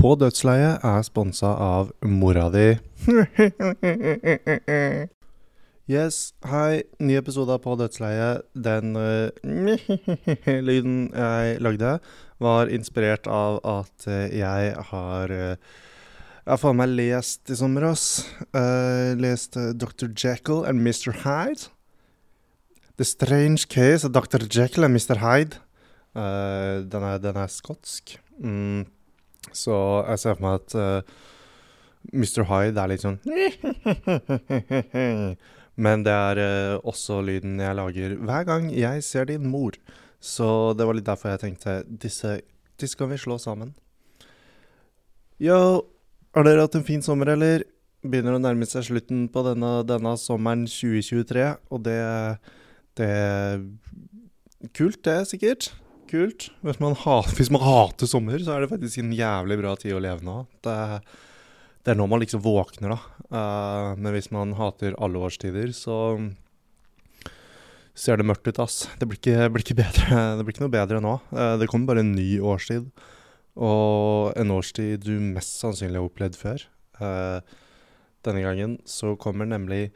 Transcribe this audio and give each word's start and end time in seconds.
På 0.00 0.14
dødsleiet 0.16 0.80
er 0.80 1.02
sponsa 1.04 1.50
av 1.60 1.90
mora 2.08 2.46
di. 2.52 2.78
Yes, 5.90 6.30
hei. 6.46 6.84
Ny 7.02 7.16
episode 7.18 7.50
av 7.50 7.58
På 7.64 7.74
dødsleiet. 7.76 8.46
Den 8.54 8.94
uh, 8.94 9.28
lyden 10.68 11.10
jeg 11.10 11.58
lagde, 11.60 11.98
var 12.38 12.70
inspirert 12.70 13.26
av 13.26 13.58
at 13.66 14.06
jeg 14.30 14.76
har 14.92 15.34
uh, 15.34 15.56
Jeg 15.56 16.52
har 16.52 16.60
faen 16.62 16.78
meg 16.78 16.94
lest 16.94 17.50
i 17.50 17.58
sommer, 17.58 17.88
ass. 17.90 18.22
Uh, 18.54 19.18
lest 19.20 19.58
Dr. 19.82 20.14
Jekyll 20.14 20.62
and 20.64 20.80
Mr. 20.80 21.12
Hyde. 21.26 21.68
The 22.96 23.04
Strange 23.04 23.68
Case 23.68 24.06
of 24.06 24.14
Dr. 24.14 24.46
Jekyll 24.46 24.84
and 24.86 24.96
Mr. 24.96 25.18
Hyde. 25.20 25.58
den, 26.14 27.02
er, 27.02 27.18
den 27.18 27.36
er 27.36 27.52
skotsk. 27.52 28.16
Mm. 28.38 28.86
Så 29.56 29.74
jeg 30.06 30.22
ser 30.22 30.36
for 30.36 30.44
meg 30.46 30.54
at 30.60 30.70
Mr. 32.12 32.44
Hyde 32.48 32.80
er 32.80 32.88
litt 32.90 33.04
sånn 33.04 33.18
Men 35.80 36.02
det 36.04 36.12
er 36.12 36.40
uh, 36.40 36.88
også 36.88 37.20
lyden 37.24 37.60
jeg 37.62 37.76
lager 37.78 38.16
hver 38.20 38.44
gang 38.48 38.68
jeg 38.74 39.04
ser 39.06 39.24
din 39.30 39.46
mor. 39.48 39.76
Så 40.20 40.74
det 40.76 40.84
var 40.84 40.94
litt 40.96 41.08
derfor 41.08 41.32
jeg 41.32 41.42
tenkte 41.44 41.78
disse, 41.88 42.40
disse 42.80 42.98
kan 42.98 43.08
vi 43.08 43.16
slå 43.20 43.38
sammen. 43.40 43.72
Yo, 45.40 45.56
har 46.36 46.44
dere 46.44 46.66
hatt 46.66 46.76
en 46.76 46.84
fin 46.84 47.00
sommer, 47.00 47.30
eller? 47.32 47.64
Begynner 48.04 48.36
å 48.36 48.42
nærme 48.42 48.68
seg 48.68 48.84
slutten 48.90 49.24
på 49.32 49.40
denne, 49.46 49.70
denne 49.88 50.12
sommeren 50.20 50.66
2023, 50.68 51.46
og 51.72 51.84
det 51.88 52.00
Det 53.00 53.12
Kult, 54.76 55.00
det, 55.06 55.24
sikkert. 55.30 55.70
Kult. 56.10 56.50
Hvis 56.66 56.80
man, 56.82 56.96
hater, 56.98 57.34
hvis 57.38 57.52
man 57.54 57.62
hater 57.64 58.10
sommer, 58.10 58.38
så 58.42 58.56
er 58.56 58.64
det 58.64 58.72
faktisk 58.72 59.02
en 59.02 59.12
jævlig 59.14 59.60
bra 59.62 59.74
tid 59.78 59.94
å 59.96 60.02
leve 60.02 60.26
nå. 60.26 60.42
Det 60.66 60.78
det 61.80 61.94
er 61.94 61.96
nå 61.96 62.04
man 62.10 62.20
liksom 62.20 62.42
våkner, 62.44 62.92
da. 62.92 62.98
Uh, 63.32 63.96
men 63.96 64.12
hvis 64.12 64.28
man 64.34 64.52
hater 64.58 64.96
alle 65.00 65.20
årstider, 65.24 65.70
så 65.72 65.96
ser 67.96 68.20
det 68.20 68.26
mørkt 68.28 68.50
ut, 68.50 68.60
ass. 68.60 68.82
Det 69.00 69.08
blir 69.08 69.20
ikke, 69.20 69.48
blir 69.54 69.64
ikke 69.64 69.78
bedre. 69.80 70.20
Det 70.36 70.44
blir 70.44 70.56
ikke 70.56 70.66
noe 70.66 70.74
bedre 70.76 71.00
nå. 71.04 71.16
Uh, 71.32 71.56
det 71.60 71.70
kommer 71.72 71.92
bare 71.92 72.04
en 72.04 72.12
ny 72.12 72.28
årstid. 72.52 72.90
Og 73.60 74.36
en 74.40 74.54
årstid 74.54 75.08
du 75.08 75.16
mest 75.32 75.56
sannsynlig 75.62 76.00
har 76.00 76.10
opplevd 76.10 76.38
før. 76.38 76.68
Uh, 77.00 77.40
denne 78.28 78.44
gangen 78.44 78.76
så 78.88 79.14
kommer 79.20 79.48
nemlig 79.48 79.88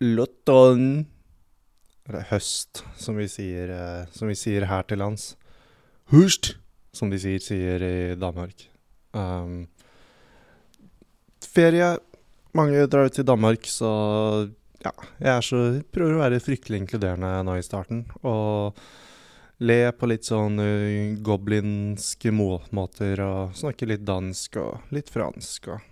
Lotton 0.00 1.04
Eller 2.10 2.26
høst, 2.26 2.82
som 2.98 3.14
vi 3.20 3.28
sier, 3.30 3.70
som 4.10 4.26
vi 4.26 4.34
sier 4.34 4.66
her 4.66 4.82
til 4.90 4.98
lands. 4.98 5.36
Hust, 6.10 6.56
som 6.90 7.10
de 7.12 7.20
sier, 7.22 7.38
sier 7.38 7.82
i 7.86 8.16
Danmark. 8.18 8.64
Um, 9.14 9.68
ferie. 11.46 11.92
Mange 12.58 12.88
drar 12.90 13.06
ut 13.06 13.14
til 13.14 13.28
Danmark, 13.28 13.68
så 13.70 13.90
ja, 14.82 14.90
jeg 15.22 15.44
så, 15.46 15.60
prøver 15.94 16.16
å 16.16 16.24
være 16.24 16.42
fryktelig 16.42 16.80
inkluderende 16.82 17.30
nå 17.46 17.54
i 17.60 17.62
starten. 17.62 18.02
Og 18.26 18.80
le 19.62 19.78
på 19.94 20.08
litt 20.10 20.26
sånn 20.26 20.58
uh, 20.58 21.14
goblinske 21.22 22.34
måter, 22.34 23.22
og 23.22 23.54
snakke 23.54 23.86
litt 23.86 24.02
dansk 24.02 24.58
og 24.58 24.90
litt 24.96 25.14
fransk 25.14 25.70
og 25.76 25.86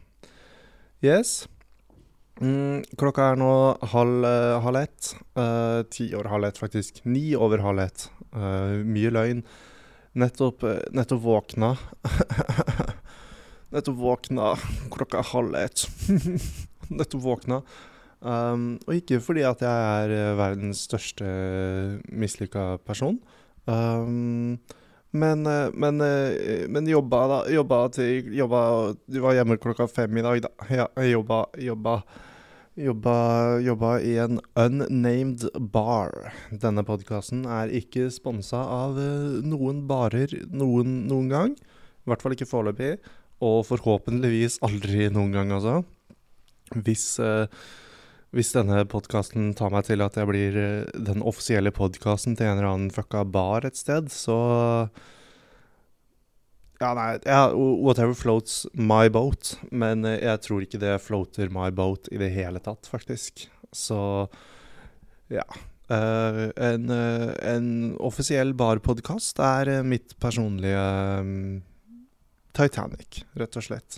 Yes. 0.99 1.45
Mm, 2.39 2.85
klokka 2.95 3.33
er 3.33 3.39
nå 3.41 3.51
halv, 3.91 4.23
uh, 4.23 4.61
halv 4.63 4.79
ett. 4.85 5.11
Uh, 5.35 5.83
ti 5.91 6.07
over 6.15 6.31
halv 6.31 6.47
ett, 6.47 6.61
faktisk. 6.61 7.01
Ni 7.05 7.33
over 7.35 7.65
halv 7.65 7.83
ett. 7.83 8.07
Uh, 8.31 8.79
mye 8.87 9.11
løgn. 9.11 9.43
Nettopp, 10.19 10.63
nettopp 10.95 11.23
våkna. 11.23 11.73
Nettopp 13.75 13.99
våkna 13.99 14.53
klokka 14.95 15.23
halv 15.33 15.59
ett. 15.59 15.83
Nettopp 16.89 17.23
våkna. 17.27 17.63
Um, 18.19 18.81
og 18.87 18.97
ikke 18.99 19.21
fordi 19.23 19.45
at 19.47 19.61
jeg 19.63 19.91
er 20.03 20.39
verdens 20.39 20.87
største 20.89 21.27
mislykka 22.11 22.79
person. 22.87 23.19
Um, 23.67 24.59
men, 25.11 25.43
men, 25.75 26.03
men 26.71 26.89
jobba, 26.91 27.21
da. 27.31 27.37
Jobba 27.53 27.79
til 27.95 28.27
Jobba 28.37 28.59
Du 29.09 29.23
var 29.25 29.39
hjemme 29.39 29.57
klokka 29.61 29.87
fem 29.89 30.19
i 30.21 30.25
dag, 30.27 30.43
da. 30.45 30.51
Ja, 30.69 30.89
jobba, 31.15 31.47
jobba 31.63 32.01
Jobba, 32.79 33.59
jobba, 33.59 33.97
i 34.07 34.13
en 34.23 34.39
unnamed 34.55 35.49
bar. 35.75 36.13
Denne 36.63 36.85
podkasten 36.87 37.41
er 37.51 37.73
ikke 37.75 38.05
sponsa 38.15 38.61
av 38.71 38.95
uh, 38.95 39.41
noen 39.43 39.81
barer 39.91 40.31
noen, 40.55 41.01
noen 41.11 41.33
gang. 41.33 41.57
I 41.59 42.13
hvert 42.13 42.23
fall 42.23 42.37
ikke 42.37 42.47
foreløpig. 42.47 42.93
Og 43.43 43.65
forhåpentligvis 43.67 44.61
aldri 44.67 45.09
noen 45.11 45.35
gang, 45.35 45.51
altså. 45.55 45.81
Hvis, 46.87 47.05
eh, 47.23 47.51
hvis 48.35 48.51
denne 48.55 48.85
podkasten 48.91 49.53
tar 49.59 49.71
meg 49.75 49.87
til 49.89 50.03
at 50.05 50.19
jeg 50.19 50.29
blir 50.31 50.59
eh, 50.59 50.89
den 50.95 51.23
offisielle 51.27 51.73
podkasten 51.75 52.35
til 52.39 52.47
en 52.47 52.59
eller 52.59 52.71
annen 52.71 52.95
fucka 52.95 53.23
bar 53.27 53.67
et 53.67 53.79
sted, 53.79 54.11
så 54.13 54.39
Ja, 56.79 56.93
nei 56.95 57.19
ja, 57.27 57.49
Whatever 57.55 58.15
floats 58.15 58.67
my 58.73 59.09
boat. 59.11 59.57
Men 59.71 60.05
eh, 60.07 60.21
jeg 60.23 60.45
tror 60.47 60.65
ikke 60.65 60.83
det 60.83 60.99
floater 61.03 61.51
my 61.55 61.71
boat 61.75 62.11
i 62.15 62.21
det 62.21 62.31
hele 62.37 62.63
tatt, 62.63 62.87
faktisk. 62.91 63.49
Så 63.75 64.01
ja. 65.33 65.47
Uh, 65.89 66.51
en, 66.61 66.91
uh, 66.93 67.33
en, 67.49 67.69
offisiell 68.05 68.51
barpodkast 68.53 69.39
er 69.41 69.71
mitt 69.89 70.13
personlige 70.21 70.83
um, 71.25 71.63
Titanic, 72.53 73.23
rett 73.41 73.57
og 73.57 73.65
slett. 73.65 73.97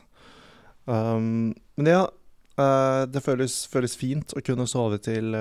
Um, 0.86 1.50
men 1.74 1.90
ja, 1.90 2.04
uh, 2.06 3.02
det 3.10 3.24
føles, 3.26 3.64
føles, 3.72 3.98
fint 3.98 4.36
å 4.38 4.42
kunne 4.46 4.69
sove 4.70 5.00
til 5.02 5.34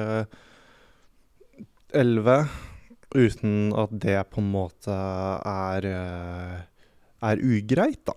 elleve 1.93 2.39
uten 3.13 3.69
at 3.77 3.93
det 4.01 4.17
på 4.33 4.41
en 4.41 4.49
måte 4.49 4.97
er, 5.53 5.85
er 7.25 7.41
ugreit, 7.43 8.01
da. 8.07 8.15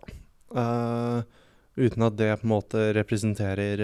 uten 1.76 2.04
at 2.06 2.16
det 2.18 2.30
på 2.40 2.46
en 2.46 2.52
måte 2.52 2.88
representerer 2.96 3.82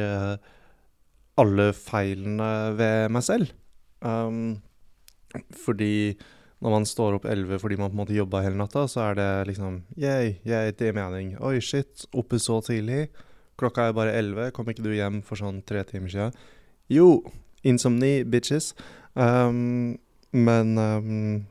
alle 1.39 1.71
feilene 1.77 2.51
ved 2.79 3.15
meg 3.15 3.25
selv. 3.25 3.55
Um, 4.03 4.59
fordi 5.65 6.17
når 6.62 6.75
man 6.75 6.87
står 6.89 7.19
opp 7.19 7.27
11 7.31 7.61
fordi 7.62 7.78
man 7.78 7.91
på 7.91 7.97
en 7.97 8.03
måte 8.03 8.17
jobba 8.17 8.43
hele 8.43 8.59
natta, 8.59 8.87
så 8.91 9.09
er 9.09 9.19
det 9.19 9.31
liksom 9.53 9.83
yeah, 9.99 10.34
yeah, 10.47 10.71
det 10.75 10.91
er 10.91 10.97
mening. 10.97 11.37
Oi, 11.41 11.59
shit, 11.62 12.07
oppe 12.12 12.41
så 12.43 12.61
tidlig. 12.67 13.09
Klokka 13.59 13.89
er 13.89 13.95
bare 13.95 14.15
11. 14.15 14.51
Kom 14.55 14.71
ikke 14.71 14.87
du 14.87 14.93
hjem 14.95 15.21
for 15.27 15.39
sånn 15.39 15.62
tre 15.67 15.84
timer 15.87 16.11
siden? 16.12 16.34
Jo, 16.91 17.23
insomni, 17.67 18.23
bitches. 18.27 18.73
Um, 19.19 19.99
men 20.33 20.75
um, 20.78 21.47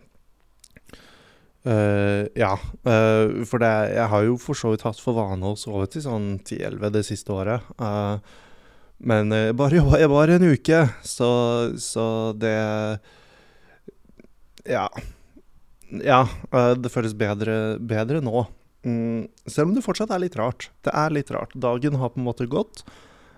uh, 1.68 2.26
Ja. 2.38 2.56
Uh, 2.88 3.44
for 3.48 3.62
det 3.62 3.72
Jeg 3.94 4.08
har 4.14 4.26
jo 4.26 4.38
for 4.42 4.58
så 4.58 4.74
vidt 4.74 4.86
hatt 4.88 5.00
for 5.04 5.18
vane 5.18 5.52
å 5.54 5.58
sove 5.60 5.88
til 5.92 6.06
sånn 6.06 6.38
10-11 6.40 6.94
det 6.96 7.06
siste 7.08 7.36
året. 7.36 7.68
Uh, 7.80 8.18
men 8.98 9.30
jeg 9.36 9.58
bare 9.60 9.78
jobba 9.78 10.00
jeg 10.02 10.10
bare 10.10 10.38
en 10.40 10.48
uke, 10.50 10.80
så, 11.06 11.30
så 11.78 12.06
det 12.34 12.56
ja. 14.66 14.88
Ja, 16.02 16.24
det 16.76 16.90
føles 16.92 17.14
bedre, 17.16 17.78
bedre 17.78 18.24
nå. 18.26 18.42
Mm, 18.88 19.28
selv 19.46 19.70
om 19.70 19.76
det 19.78 19.86
fortsatt 19.86 20.12
er 20.12 20.24
litt 20.24 20.36
rart. 20.40 20.72
Det 20.84 20.92
er 20.96 21.14
litt 21.14 21.30
rart. 21.32 21.54
Dagen 21.54 22.00
har 22.02 22.12
på 22.12 22.20
en 22.20 22.28
måte 22.28 22.50
gått. 22.50 22.82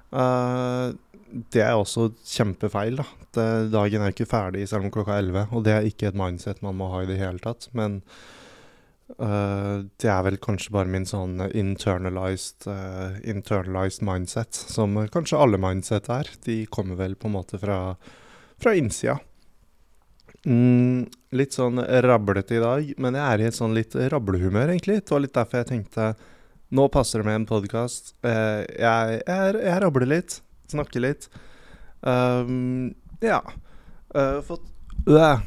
Uh, 0.10 0.96
det 1.30 1.62
er 1.64 1.78
også 1.78 2.10
kjempefeil, 2.26 3.00
da. 3.02 3.06
Det, 3.36 3.46
dagen 3.74 4.04
er 4.04 4.14
ikke 4.14 4.30
ferdig 4.30 4.66
selv 4.70 4.88
om 4.88 4.94
klokka 4.94 5.16
er 5.16 5.24
11. 5.28 5.48
Og 5.54 5.64
det 5.68 5.76
er 5.76 5.88
ikke 5.88 6.10
et 6.10 6.18
mindset 6.18 6.62
man 6.66 6.78
må 6.80 6.90
ha 6.94 7.04
i 7.04 7.10
det 7.10 7.20
hele 7.22 7.42
tatt. 7.44 7.68
Men 7.78 8.00
uh, 9.20 9.86
det 10.02 10.10
er 10.10 10.26
vel 10.26 10.40
kanskje 10.42 10.74
bare 10.74 10.92
min 10.92 11.08
sånn 11.10 11.38
internalized, 11.50 12.70
internalized 13.22 14.06
mindset, 14.10 14.58
som 14.74 14.98
kanskje 15.14 15.42
alle 15.42 15.62
mindset 15.62 16.10
er. 16.14 16.34
De 16.46 16.64
kommer 16.74 17.00
vel 17.00 17.18
på 17.20 17.30
en 17.30 17.38
måte 17.38 17.62
fra, 17.62 17.80
fra 18.62 18.76
innsida. 18.78 19.20
Mm, 20.48 21.06
litt 21.36 21.56
sånn 21.58 21.82
rablete 22.06 22.56
i 22.58 22.64
dag, 22.64 22.92
men 22.98 23.18
jeg 23.18 23.26
er 23.28 23.42
i 23.42 23.48
et 23.50 23.58
sånn 23.58 23.76
litt 23.76 23.96
rablehumør, 24.14 24.72
egentlig. 24.72 25.02
Det 25.04 25.14
var 25.14 25.26
litt 25.26 25.38
derfor 25.38 25.62
jeg 25.62 25.74
tenkte 25.76 26.12
nå 26.70 26.86
passer 26.94 27.22
det 27.22 27.26
med 27.26 27.40
en 27.40 27.48
podkast. 27.50 28.14
Uh, 28.26 28.62
jeg, 28.78 29.22
jeg, 29.26 29.56
jeg, 29.58 29.78
rabler 29.84 30.10
litt, 30.10 30.40
snakker 30.76 31.04
litt. 31.04 31.30
Um, 32.02 32.92
ja. 33.24 33.42
Uh, 34.16 34.40
fått 34.46 34.66
jeg, 35.08 35.42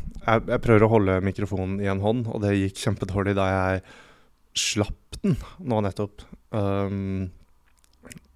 jeg, 0.48 0.60
prøver 0.64 0.86
å 0.86 0.90
holde 0.92 1.18
mikrofonen 1.24 1.80
i 1.82 1.88
en 1.90 2.02
hånd, 2.02 2.28
og 2.30 2.42
det 2.44 2.54
gikk 2.56 2.80
kjempedårlig 2.82 3.34
da 3.38 3.48
jeg 3.50 3.82
slapp 4.58 5.18
den 5.22 5.36
nå 5.58 5.80
nettopp. 5.84 6.24
Um, 6.52 7.30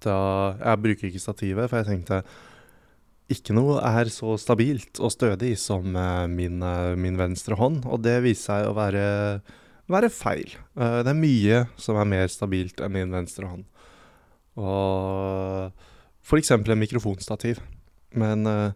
da 0.03 0.17
Jeg 0.61 0.81
bruker 0.83 1.09
ikke 1.09 1.21
stativet, 1.21 1.69
for 1.69 1.81
jeg 1.81 1.89
tenkte 1.89 2.21
ikke 3.33 3.55
noe 3.57 3.81
er 3.83 4.07
så 4.13 4.37
stabilt 4.39 5.01
og 5.03 5.11
stødig 5.11 5.57
som 5.59 5.95
uh, 5.97 6.27
min, 6.31 6.61
uh, 6.63 6.95
min, 6.95 7.17
venstre 7.19 7.57
hånd. 7.59 7.83
Og 7.89 8.03
det 8.05 8.21
viser 8.25 8.45
seg 8.51 8.69
å 8.69 8.77
være 8.77 9.07
være 9.87 10.09
feil. 10.11 10.51
Det 10.75 11.07
er 11.07 11.15
mye 11.15 11.61
som 11.79 11.95
er 11.95 12.07
mer 12.11 12.25
stabilt 12.27 12.81
enn 12.83 12.91
min 12.91 13.13
venstre 13.13 13.47
hånd. 13.47 13.63
Og 14.59 15.71
f.eks. 16.27 16.51
en 16.51 16.79
mikrofonstativ. 16.79 17.61
Men 18.11 18.47
uh, 18.47 18.71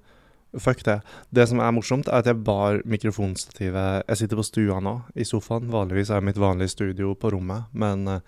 fuck 0.59 0.85
det. 0.85 0.99
Det 1.29 1.47
som 1.47 1.59
er 1.59 1.73
morsomt, 1.75 2.07
er 2.07 2.21
at 2.21 2.29
jeg 2.29 2.43
bar 2.45 2.81
mikrofonstativet 2.85 4.07
Jeg 4.07 4.19
sitter 4.19 4.39
på 4.39 4.47
stua 4.47 4.79
nå, 4.83 4.95
i 5.15 5.27
sofaen. 5.27 5.71
Vanligvis 5.71 6.11
er 6.11 6.23
mitt 6.23 6.39
vanlige 6.39 6.75
studio 6.75 7.13
på 7.15 7.33
rommet, 7.35 7.67
men 7.71 8.07
uh, 8.07 8.21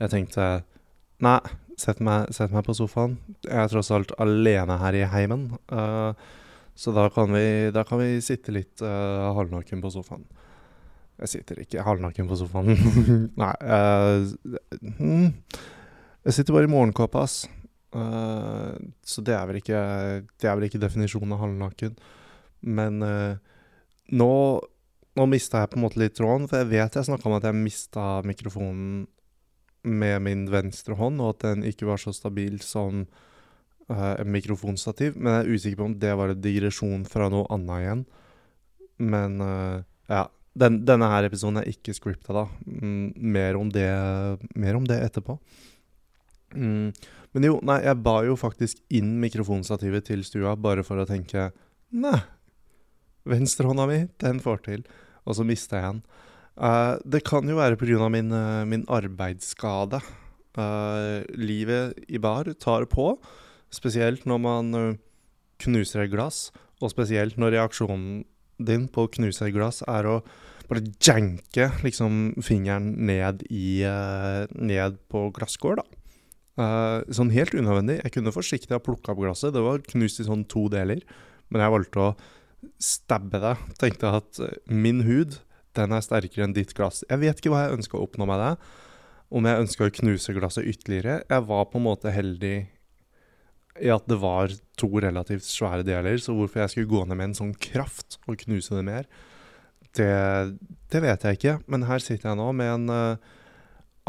jeg 0.00 0.14
tenkte 0.16 0.48
Nei, 1.24 1.38
sett 1.80 2.00
meg, 2.04 2.32
sett 2.34 2.52
meg, 2.52 2.64
på 2.66 2.74
sofaen. 2.76 3.18
Jeg 3.44 3.60
er 3.62 3.68
tross 3.70 3.92
alt 3.94 4.12
alene 4.20 4.76
her 4.80 4.96
i 4.98 5.04
heimen. 5.08 5.44
så 6.74 6.92
da 6.92 7.06
kan, 7.14 7.30
vi, 7.32 7.70
da 7.72 7.84
kan 7.86 8.02
vi 8.02 8.18
sitte 8.20 8.52
litt 8.52 8.82
uh, 8.82 9.30
halvnaken 9.38 9.80
på 9.80 9.92
sofaen. 9.94 10.26
Jeg 11.22 11.30
sitter 11.30 11.60
ikke 11.62 11.86
halvnaken 11.86 12.28
på 12.28 12.36
sofaen. 12.42 12.74
Nei. 13.40 13.54
Uh, 13.62 15.30
jeg 16.26 16.36
sitter 16.36 16.56
bare 16.56 16.66
i 16.66 16.72
morgenkåpa, 16.74 17.22
ass. 17.22 17.44
Uh, 17.94 18.74
så 19.06 19.22
det 19.22 19.36
er 19.36 19.44
vel 19.46 19.60
ikke 19.60 19.80
Det 20.42 20.48
er 20.50 20.56
vel 20.58 20.66
ikke 20.66 20.82
definisjonen 20.82 21.34
av 21.36 21.44
halvnaken. 21.44 21.92
Men 22.66 23.02
uh, 23.06 23.34
nå 24.14 24.30
Nå 25.14 25.28
mista 25.30 25.60
jeg 25.62 25.70
på 25.70 25.78
en 25.78 25.84
måte 25.84 26.00
litt 26.00 26.16
tråden, 26.18 26.48
for 26.50 26.58
jeg 26.58 26.72
vet 26.72 26.96
jeg 26.98 27.06
snakka 27.06 27.28
om 27.30 27.36
at 27.36 27.44
jeg 27.46 27.54
mista 27.54 28.18
mikrofonen 28.26 29.04
med 29.86 30.24
min 30.26 30.40
venstre 30.50 30.96
hånd, 30.98 31.20
og 31.22 31.36
at 31.36 31.44
den 31.44 31.62
ikke 31.68 31.86
var 31.86 32.00
så 32.02 32.10
stabil 32.10 32.56
som 32.66 33.04
uh, 33.92 34.14
en 34.16 34.32
mikrofonstativ. 34.34 35.14
Men 35.14 35.36
jeg 35.36 35.44
er 35.44 35.52
usikker 35.54 35.78
på 35.78 35.86
om 35.86 35.94
det 36.02 36.16
var 36.18 36.32
en 36.32 36.42
digresjon 36.42 37.06
fra 37.06 37.28
noe 37.30 37.46
annet 37.54 37.84
igjen. 37.84 38.02
Men 39.14 39.38
ja. 40.10 40.24
Den, 40.54 40.80
denne 40.86 41.06
her 41.10 41.26
episoden 41.26 41.62
er 41.62 41.70
ikke 41.70 41.94
scripta, 41.94 42.34
da. 42.34 42.44
Mm, 42.66 43.14
mer, 43.14 43.56
om 43.58 43.70
det, 43.74 43.86
mer 44.58 44.78
om 44.78 44.84
det 44.86 44.98
etterpå. 45.02 45.38
Mm. 46.54 46.90
Men 47.34 47.48
jo, 47.48 47.56
nei, 47.66 47.80
jeg 47.82 47.98
ba 48.06 48.18
jo 48.26 48.36
faktisk 48.38 48.78
inn 48.94 49.16
mikrofonstativet 49.22 50.06
til 50.06 50.22
stua 50.26 50.54
bare 50.54 50.84
for 50.86 51.02
å 51.02 51.08
tenke 51.08 51.50
Nei, 51.94 52.18
venstrehånda 53.30 53.86
mi, 53.86 53.98
den 54.22 54.40
får 54.42 54.62
til. 54.64 54.84
Og 55.24 55.38
så 55.38 55.46
mista 55.46 55.78
jeg 55.78 55.92
den. 55.92 56.00
Uh, 56.54 56.98
det 57.06 57.24
kan 57.26 57.46
jo 57.46 57.58
være 57.58 57.78
pga. 57.78 58.08
Min, 58.10 58.32
uh, 58.34 58.66
min 58.66 58.82
arbeidsskade. 58.90 60.00
Uh, 60.58 61.22
livet 61.38 61.94
i 62.06 62.18
bar 62.22 62.50
tar 62.62 62.86
på, 62.90 63.12
spesielt 63.74 64.26
når 64.26 64.42
man 64.42 64.74
knuser 65.62 66.04
et 66.04 66.12
glass, 66.12 66.48
og 66.82 66.90
spesielt 66.90 67.38
når 67.38 67.56
reaksjonen 67.56 68.24
din 68.58 68.86
på 68.90 69.06
å 69.06 69.10
knuse 69.10 69.48
et 69.48 69.54
glass 69.54 69.82
er 69.90 70.06
å 70.06 70.20
bare 70.66 70.84
janke 71.02 71.72
liksom 71.82 72.36
fingeren 72.42 72.92
ned 73.06 73.42
i 73.50 73.82
Ned 74.54 74.98
på 75.10 75.26
glasskår, 75.34 75.82
da. 75.82 76.03
Uh, 76.54 77.02
sånn 77.10 77.32
helt 77.34 77.54
unødvendig. 77.56 77.98
Jeg 78.04 78.14
kunne 78.14 78.34
forsiktig 78.34 78.74
ha 78.74 78.82
plukka 78.82 79.12
opp 79.14 79.22
glasset. 79.24 79.54
Det 79.56 79.62
var 79.64 79.82
knust 79.90 80.22
i 80.22 80.28
sånn 80.28 80.46
to 80.50 80.68
deler. 80.72 81.02
Men 81.50 81.64
jeg 81.64 81.74
valgte 81.74 82.02
å 82.02 82.12
stabbe 82.82 83.40
det. 83.42 83.56
Tenkte 83.80 84.12
at 84.20 84.40
eh, 84.42 84.54
min 84.70 85.02
hud 85.04 85.40
den 85.74 85.92
er 85.92 86.04
sterkere 86.04 86.46
enn 86.46 86.54
ditt 86.56 86.72
glass. 86.76 87.02
Jeg 87.10 87.20
vet 87.20 87.40
ikke 87.40 87.50
hva 87.52 87.64
jeg 87.64 87.80
ønska 87.80 87.98
å 87.98 88.06
oppnå 88.06 88.28
med 88.30 88.40
det. 88.40 88.52
Om 89.34 89.48
jeg 89.50 89.64
ønska 89.64 89.88
å 89.88 89.94
knuse 89.98 90.36
glasset 90.36 90.68
ytterligere. 90.70 91.18
Jeg 91.26 91.46
var 91.50 91.66
på 91.70 91.80
en 91.80 91.86
måte 91.88 92.14
heldig 92.14 92.56
i 93.82 93.90
at 93.90 94.06
det 94.06 94.20
var 94.22 94.52
to 94.78 94.88
relativt 95.02 95.46
svære 95.48 95.82
deler, 95.86 96.20
så 96.22 96.34
hvorfor 96.36 96.62
jeg 96.62 96.72
skulle 96.72 96.92
gå 96.92 97.00
ned 97.08 97.18
med 97.18 97.32
en 97.32 97.38
sånn 97.40 97.54
kraft 97.58 98.20
og 98.28 98.38
knuse 98.44 98.76
det 98.76 98.84
mer, 98.86 99.08
det, 99.98 100.10
det 100.94 101.00
vet 101.02 101.26
jeg 101.26 101.38
ikke. 101.38 101.56
Men 101.70 101.88
her 101.88 102.02
sitter 102.02 102.30
jeg 102.30 102.38
nå 102.38 102.46
med 102.54 102.70
en 102.70 102.94
uh, 102.94 103.32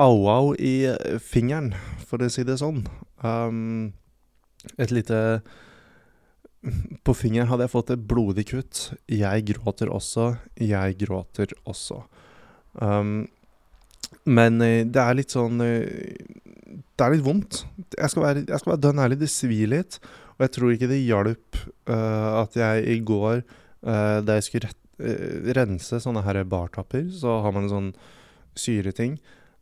au-au 0.01 0.53
i 0.59 0.89
fingeren, 1.23 1.73
for 2.07 2.23
å 2.23 2.31
si 2.31 2.43
det 2.47 2.59
sånn. 2.61 2.83
Um, 3.23 3.93
et 4.81 4.91
lite 4.91 5.41
På 7.05 7.13
fingeren 7.13 7.47
hadde 7.51 7.67
jeg 7.67 7.73
fått 7.75 7.93
et 7.93 8.07
blodig 8.09 8.47
kutt. 8.49 8.79
Jeg 9.05 9.45
gråter 9.51 9.91
også. 9.93 10.35
Jeg 10.57 10.97
gråter 10.97 11.53
også. 11.69 12.01
Um, 12.81 13.27
men 14.25 14.61
eh, 14.61 14.83
det 14.85 15.01
er 15.01 15.17
litt 15.17 15.33
sånn 15.33 15.61
eh, 15.61 16.17
Det 16.97 17.05
er 17.05 17.13
litt 17.13 17.25
vondt. 17.25 17.61
Jeg 17.93 18.11
skal 18.11 18.25
være, 18.25 18.45
jeg 18.49 18.61
skal 18.61 18.73
være 18.73 18.83
dønn 18.87 19.03
ærlig, 19.03 19.19
det 19.21 19.31
svir 19.31 19.69
litt. 19.71 19.99
Og 20.35 20.45
jeg 20.47 20.55
tror 20.57 20.73
ikke 20.73 20.89
det 20.91 20.99
hjalp 21.05 21.59
uh, 21.87 22.41
at 22.41 22.57
jeg 22.59 22.81
i 22.91 22.97
går, 23.07 23.45
uh, 23.87 24.19
da 24.25 24.35
jeg 24.35 24.47
skulle 24.49 24.67
rett, 24.67 24.81
uh, 24.99 25.51
rense 25.55 25.99
sånne 26.03 26.25
her 26.25 26.41
bartapper, 26.51 27.05
så 27.07 27.37
har 27.45 27.55
man 27.55 27.69
en 27.69 27.71
sånn 27.71 27.87
syreting. 28.59 29.13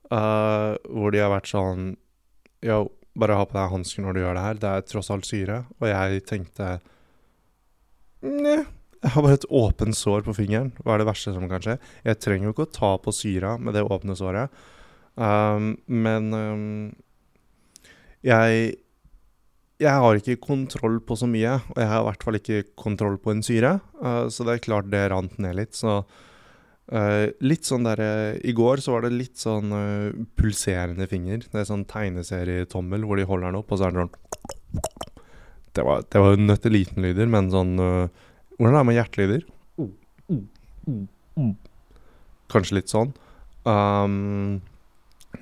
Hvor 0.09 1.13
de 1.13 1.21
har 1.23 1.31
vært 1.31 1.47
sånn 1.49 1.93
Yo, 2.63 2.85
bare 3.19 3.35
ha 3.35 3.45
på 3.47 3.55
deg 3.57 3.71
hansker 3.71 4.03
når 4.03 4.15
du 4.15 4.19
gjør 4.21 4.37
det 4.37 4.43
her. 4.43 4.59
Det 4.61 4.69
er 4.69 4.85
tross 4.87 5.09
alt 5.13 5.27
syre. 5.27 5.57
Og 5.81 5.89
jeg 5.89 6.23
tenkte 6.29 6.67
Nja, 8.23 8.61
jeg 9.03 9.11
har 9.11 9.25
bare 9.25 9.35
et 9.35 9.49
åpent 9.51 9.97
sår 9.97 10.23
på 10.23 10.35
fingeren. 10.37 10.71
Hva 10.79 10.95
er 10.95 11.03
det 11.03 11.09
verste 11.09 11.33
som 11.35 11.43
kan 11.51 11.63
skje? 11.63 11.75
Jeg 12.07 12.21
trenger 12.23 12.47
jo 12.47 12.53
ikke 12.53 12.67
å 12.69 12.75
ta 12.77 12.91
på 13.03 13.11
syra 13.15 13.57
med 13.59 13.75
det 13.75 13.83
åpne 13.83 14.15
såret. 14.15 14.61
Um, 15.19 15.73
men 15.91 16.31
um, 16.31 16.93
jeg 18.25 18.79
jeg 19.81 19.99
har 19.99 20.15
ikke 20.15 20.39
kontroll 20.39 21.01
på 21.03 21.17
så 21.19 21.27
mye, 21.27 21.57
og 21.73 21.79
jeg 21.81 21.89
har 21.89 21.99
i 21.99 22.05
hvert 22.07 22.21
fall 22.23 22.37
ikke 22.39 22.61
kontroll 22.79 23.17
på 23.19 23.33
en 23.33 23.43
syre. 23.43 23.73
Uh, 23.99 24.29
så 24.31 24.45
det 24.47 24.55
er 24.55 24.63
klart 24.69 24.87
det 24.93 25.01
rant 25.11 25.35
ned 25.43 25.57
litt. 25.59 25.75
Så 25.75 25.99
Uh, 26.91 27.31
litt 27.39 27.63
sånn 27.63 27.85
der, 27.87 28.01
uh, 28.03 28.35
I 28.43 28.51
går 28.51 28.81
så 28.83 28.97
var 28.97 29.05
det 29.05 29.13
litt 29.15 29.39
sånn 29.39 29.71
uh, 29.71 30.11
pulserende 30.35 31.07
finger. 31.07 31.45
Det 31.47 31.61
er 31.61 31.69
sånn 31.69 31.85
tegneserietommel 31.87 33.05
hvor 33.07 33.19
de 33.19 33.27
holder 33.29 33.53
den 33.53 33.59
opp, 33.61 33.71
og 33.71 33.79
så 33.79 33.87
er 33.87 33.95
det 33.95 34.03
sånn 34.03 34.81
Det 35.73 35.85
var, 35.87 36.03
det 36.11 36.21
var 36.21 36.41
nøtteliten-lyder, 36.41 37.29
men 37.31 37.47
sånn 37.53 37.77
Hvordan 37.79 38.73
er 38.73 38.75
det 38.75 38.87
med 38.89 38.97
hjertelyder? 38.99 39.45
Kanskje 42.51 42.77
litt 42.77 42.91
sånn. 42.91 43.15
Um, 43.65 44.59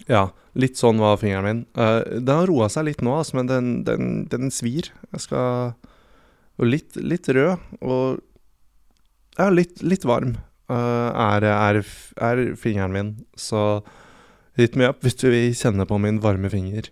ja, 0.08 0.30
litt 0.56 0.78
sånn 0.80 1.02
var 1.02 1.20
fingeren 1.20 1.48
min. 1.50 1.66
den 1.74 2.32
har 2.32 2.48
roa 2.48 2.70
seg 2.72 2.86
litt 2.88 3.02
nå, 3.04 3.18
altså, 3.18 3.42
men 3.42 3.50
den, 3.50 3.74
den, 3.88 4.14
den 4.32 4.54
svir. 4.54 4.94
Jeg 5.12 5.26
skal 5.26 5.74
Og 6.62 6.70
litt, 6.70 6.96
litt 7.02 7.28
rød, 7.28 7.58
og 7.82 8.22
ja, 9.36 9.50
litt, 9.52 9.82
litt 9.84 10.08
varm. 10.08 10.38
Eh, 10.72 11.10
er, 11.20 11.46
er, 11.52 11.82
er, 12.22 12.42
fingeren 12.60 12.96
min. 12.96 13.12
Så 13.36 13.82
hit 14.60 14.78
me 14.80 14.88
up 14.88 15.04
hvis 15.04 15.18
du 15.20 15.28
vil 15.32 15.56
kjenne 15.58 15.88
på 15.88 16.00
min 16.02 16.22
varme 16.24 16.52
finger. 16.52 16.92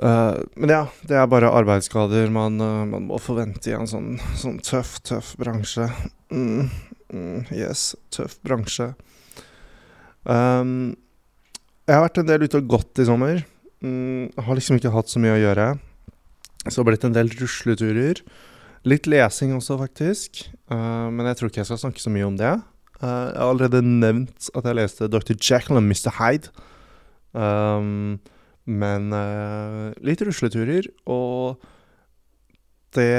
Uh, 0.00 0.38
men 0.56 0.70
ja, 0.72 0.84
det 1.04 1.16
er 1.18 1.26
bare 1.28 1.50
arbeidsskader 1.52 2.30
man, 2.32 2.54
uh, 2.62 2.86
man 2.88 3.08
må 3.10 3.18
forvente 3.20 3.68
i 3.68 3.74
en 3.76 3.88
sånn, 3.90 4.14
sånn 4.38 4.60
tøff, 4.64 4.94
tøff 5.04 5.34
bransje. 5.36 5.90
Mm, 6.32 6.70
mm, 7.10 7.50
yes, 7.52 7.90
tøff 8.14 8.38
bransje. 8.46 8.92
Um, 10.24 10.94
jeg 11.84 11.98
har 11.98 12.06
vært 12.06 12.22
en 12.22 12.30
del 12.30 12.46
ute 12.46 12.62
og 12.62 12.70
gått 12.70 13.02
i 13.02 13.08
sommer. 13.08 13.42
Mm, 13.84 14.30
har 14.38 14.56
liksom 14.56 14.78
ikke 14.78 14.94
hatt 14.94 15.10
så 15.10 15.20
mye 15.20 15.34
å 15.36 15.42
gjøre. 15.42 15.68
Så 16.62 16.70
det 16.70 16.80
har 16.80 16.88
blitt 16.92 17.08
en 17.08 17.18
del 17.18 17.34
rusleturer. 17.40 18.22
Litt 18.88 19.08
lesing 19.10 19.52
også, 19.52 19.76
faktisk. 19.80 20.46
Uh, 20.72 21.12
men 21.12 21.28
jeg 21.28 21.36
tror 21.36 21.50
ikke 21.50 21.60
jeg 21.60 21.68
skal 21.68 21.82
snakke 21.82 22.00
så 22.00 22.12
mye 22.12 22.28
om 22.28 22.36
det. 22.40 22.54
Uh, 23.00 23.28
jeg 23.28 23.40
har 23.40 23.50
allerede 23.50 23.82
nevnt 23.84 24.48
at 24.56 24.68
jeg 24.68 24.78
leste 24.78 25.08
Dr. 25.12 25.36
Jackal 25.36 25.80
og 25.80 25.84
Mr. 25.84 26.14
Hyde. 26.16 26.52
Um, 27.36 28.16
men 28.64 29.12
uh, 29.12 29.92
litt 30.00 30.24
rusleturer. 30.24 30.88
Og 31.04 31.60
det 32.96 33.12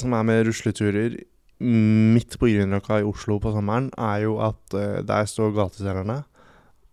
som 0.00 0.16
er 0.16 0.24
med 0.26 0.46
rusleturer 0.48 1.20
midt 1.62 2.34
på 2.40 2.48
Grünerløkka 2.50 3.02
i 3.02 3.06
Oslo 3.06 3.36
på 3.38 3.52
sommeren, 3.54 3.92
er 3.94 4.24
jo 4.24 4.40
at 4.42 4.74
der 5.06 5.28
står 5.30 5.52
gateselgerne. 5.54 6.22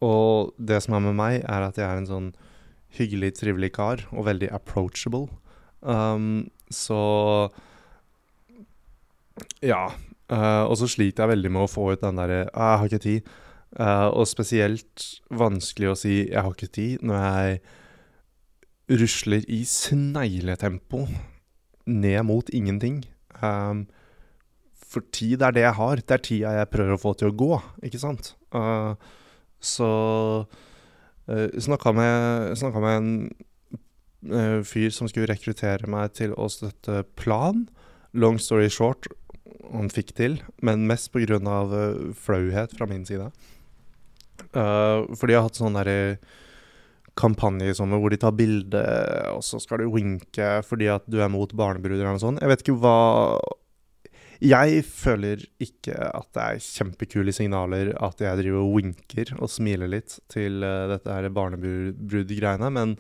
Og 0.06 0.52
det 0.62 0.78
som 0.84 0.94
er 0.94 1.08
med 1.08 1.18
meg, 1.18 1.40
er 1.42 1.66
at 1.66 1.80
jeg 1.80 1.88
er 1.88 1.98
en 1.98 2.10
sånn 2.10 2.28
hyggelig, 3.00 3.32
trivelig 3.40 3.72
kar, 3.74 4.04
og 4.14 4.28
veldig 4.28 4.52
approachable. 4.54 5.26
Um, 5.82 6.52
så 6.70 7.00
ja. 9.66 9.88
Uh, 10.30 10.66
og 10.70 10.76
så 10.78 10.88
sliter 10.90 11.26
jeg 11.26 11.34
veldig 11.34 11.52
med 11.56 11.66
å 11.66 11.72
få 11.72 11.92
ut 11.94 12.04
den 12.04 12.20
derre 12.22 12.44
uh, 12.50 12.54
'Jeg 12.54 12.80
har 12.80 12.90
ikke 12.90 13.06
tid'. 13.06 13.30
Uh, 13.80 14.10
og 14.10 14.26
spesielt 14.28 15.06
vanskelig 15.30 15.90
å 15.90 15.98
si 15.98 16.16
'jeg 16.30 16.42
har 16.42 16.54
ikke 16.54 16.74
tid' 16.74 17.04
når 17.06 17.18
jeg 17.18 17.60
rusler 18.90 19.46
i 19.48 19.64
snegletempo 19.66 21.06
ned 21.86 22.24
mot 22.26 22.50
ingenting. 22.50 23.04
Um, 23.42 23.88
for 24.90 25.06
tid 25.14 25.44
er 25.46 25.54
det 25.54 25.66
jeg 25.66 25.78
har. 25.78 26.02
Det 26.02 26.16
er 26.16 26.26
tida 26.26 26.56
jeg 26.58 26.72
prøver 26.74 26.96
å 26.96 27.02
få 27.02 27.14
til 27.18 27.30
å 27.30 27.38
gå, 27.38 27.52
ikke 27.86 28.02
sant? 28.02 28.34
Uh, 28.56 28.96
så 29.62 29.90
uh, 31.30 31.48
snakka 31.60 31.94
med, 31.94 32.58
med 32.58 32.90
en 32.96 33.12
uh, 34.32 34.60
fyr 34.66 34.90
som 34.96 35.10
skulle 35.10 35.30
rekruttere 35.30 35.90
meg 35.90 36.16
til 36.18 36.34
å 36.34 36.50
støtte 36.50 37.04
Plan. 37.20 37.68
Long 38.14 38.40
story 38.42 38.72
short, 38.74 39.06
han 39.70 39.90
fikk 39.94 40.14
til, 40.18 40.40
men 40.66 40.88
mest 40.90 41.12
pga. 41.14 41.40
Uh, 41.40 42.12
flauhet 42.18 42.76
fra 42.76 42.88
min 42.90 43.06
side. 43.08 43.30
Uh, 44.54 45.06
fordi 45.18 45.36
jeg 45.36 45.42
har 45.42 45.50
hatt 45.50 45.60
sånn 45.60 45.78
derre 45.78 46.00
kampanje 47.20 47.68
i 47.68 47.76
sommer 47.76 48.00
hvor 48.00 48.14
de 48.14 48.20
tar 48.22 48.36
bilde, 48.38 48.82
og 49.34 49.44
så 49.46 49.60
skal 49.62 49.84
du 49.84 49.90
winke 49.92 50.60
fordi 50.66 50.88
at 50.92 51.08
du 51.12 51.20
er 51.20 51.32
mot 51.32 51.52
barnebruder 51.52 52.04
eller 52.04 52.16
noe 52.16 52.24
sånt. 52.24 52.42
Jeg 52.44 52.52
vet 52.52 52.64
ikke 52.64 52.78
hva 52.80 53.00
Jeg 54.40 54.86
føler 54.88 55.42
ikke 55.60 55.98
at 56.00 56.30
det 56.38 56.46
er 56.46 56.62
kjempekule 56.64 57.34
signaler 57.36 57.92
at 58.00 58.22
jeg 58.24 58.40
driver 58.40 58.62
og 58.64 58.78
winker 58.78 59.34
og 59.36 59.52
smiler 59.52 59.92
litt 59.92 60.16
til 60.32 60.64
uh, 60.64 60.88
dette 60.94 61.12
her 61.12 61.28
barnebrud-greiene, 61.36 62.72
men 62.72 62.96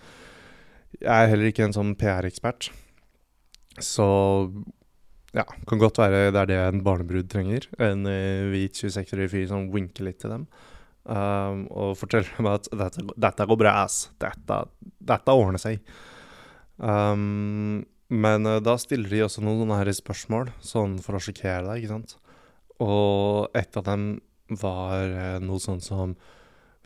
jeg 0.99 1.15
er 1.15 1.31
heller 1.31 1.47
ikke 1.51 1.69
en 1.69 1.77
sånn 1.77 1.95
PR-ekspert. 1.95 2.71
Så 3.79 4.09
ja, 5.35 5.45
kan 5.69 5.81
godt 5.81 5.99
være 6.01 6.29
det 6.33 6.41
er 6.41 6.49
det 6.49 6.57
en 6.63 6.83
barnebrud 6.85 7.29
trenger. 7.29 7.67
En 7.81 8.07
uh, 8.09 8.49
hvit 8.49 8.79
26-årig 8.81 9.29
fyr 9.33 9.47
som 9.51 9.69
winker 9.73 10.07
litt 10.07 10.21
til 10.23 10.33
dem. 10.33 10.47
Um, 11.09 11.65
og 11.73 11.95
forteller 11.97 12.29
dem 12.37 12.49
at 12.51 12.69
dette, 12.69 13.03
dette 13.17 13.47
går 13.49 13.59
bra, 13.61 13.75
ass. 13.85 14.09
Dette, 14.21 14.63
dette 15.11 15.35
ordner 15.37 15.61
seg. 15.61 15.81
Um, 16.77 17.85
men 18.09 18.49
uh, 18.49 18.57
da 18.63 18.75
stiller 18.81 19.11
de 19.11 19.23
også 19.25 19.43
noen 19.45 19.63
sånne 19.63 19.79
her 19.81 19.93
spørsmål, 19.95 20.51
sånn 20.65 20.97
for 21.03 21.17
å 21.17 21.23
sjokkere 21.23 21.65
deg, 21.67 21.83
ikke 21.83 21.93
sant. 21.93 22.17
Og 22.81 23.57
et 23.57 23.79
av 23.79 23.85
dem 23.85 24.09
var 24.61 25.13
uh, 25.13 25.37
noe 25.43 25.61
sånn 25.61 25.83
som 25.83 26.17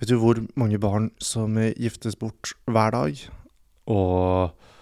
Vet 0.02 0.10
du 0.10 0.18
hvor 0.20 0.40
mange 0.60 0.80
barn 0.82 1.12
som 1.22 1.54
giftes 1.80 2.18
bort 2.20 2.50
hver 2.68 2.92
dag? 2.92 3.20
Og 3.94 4.73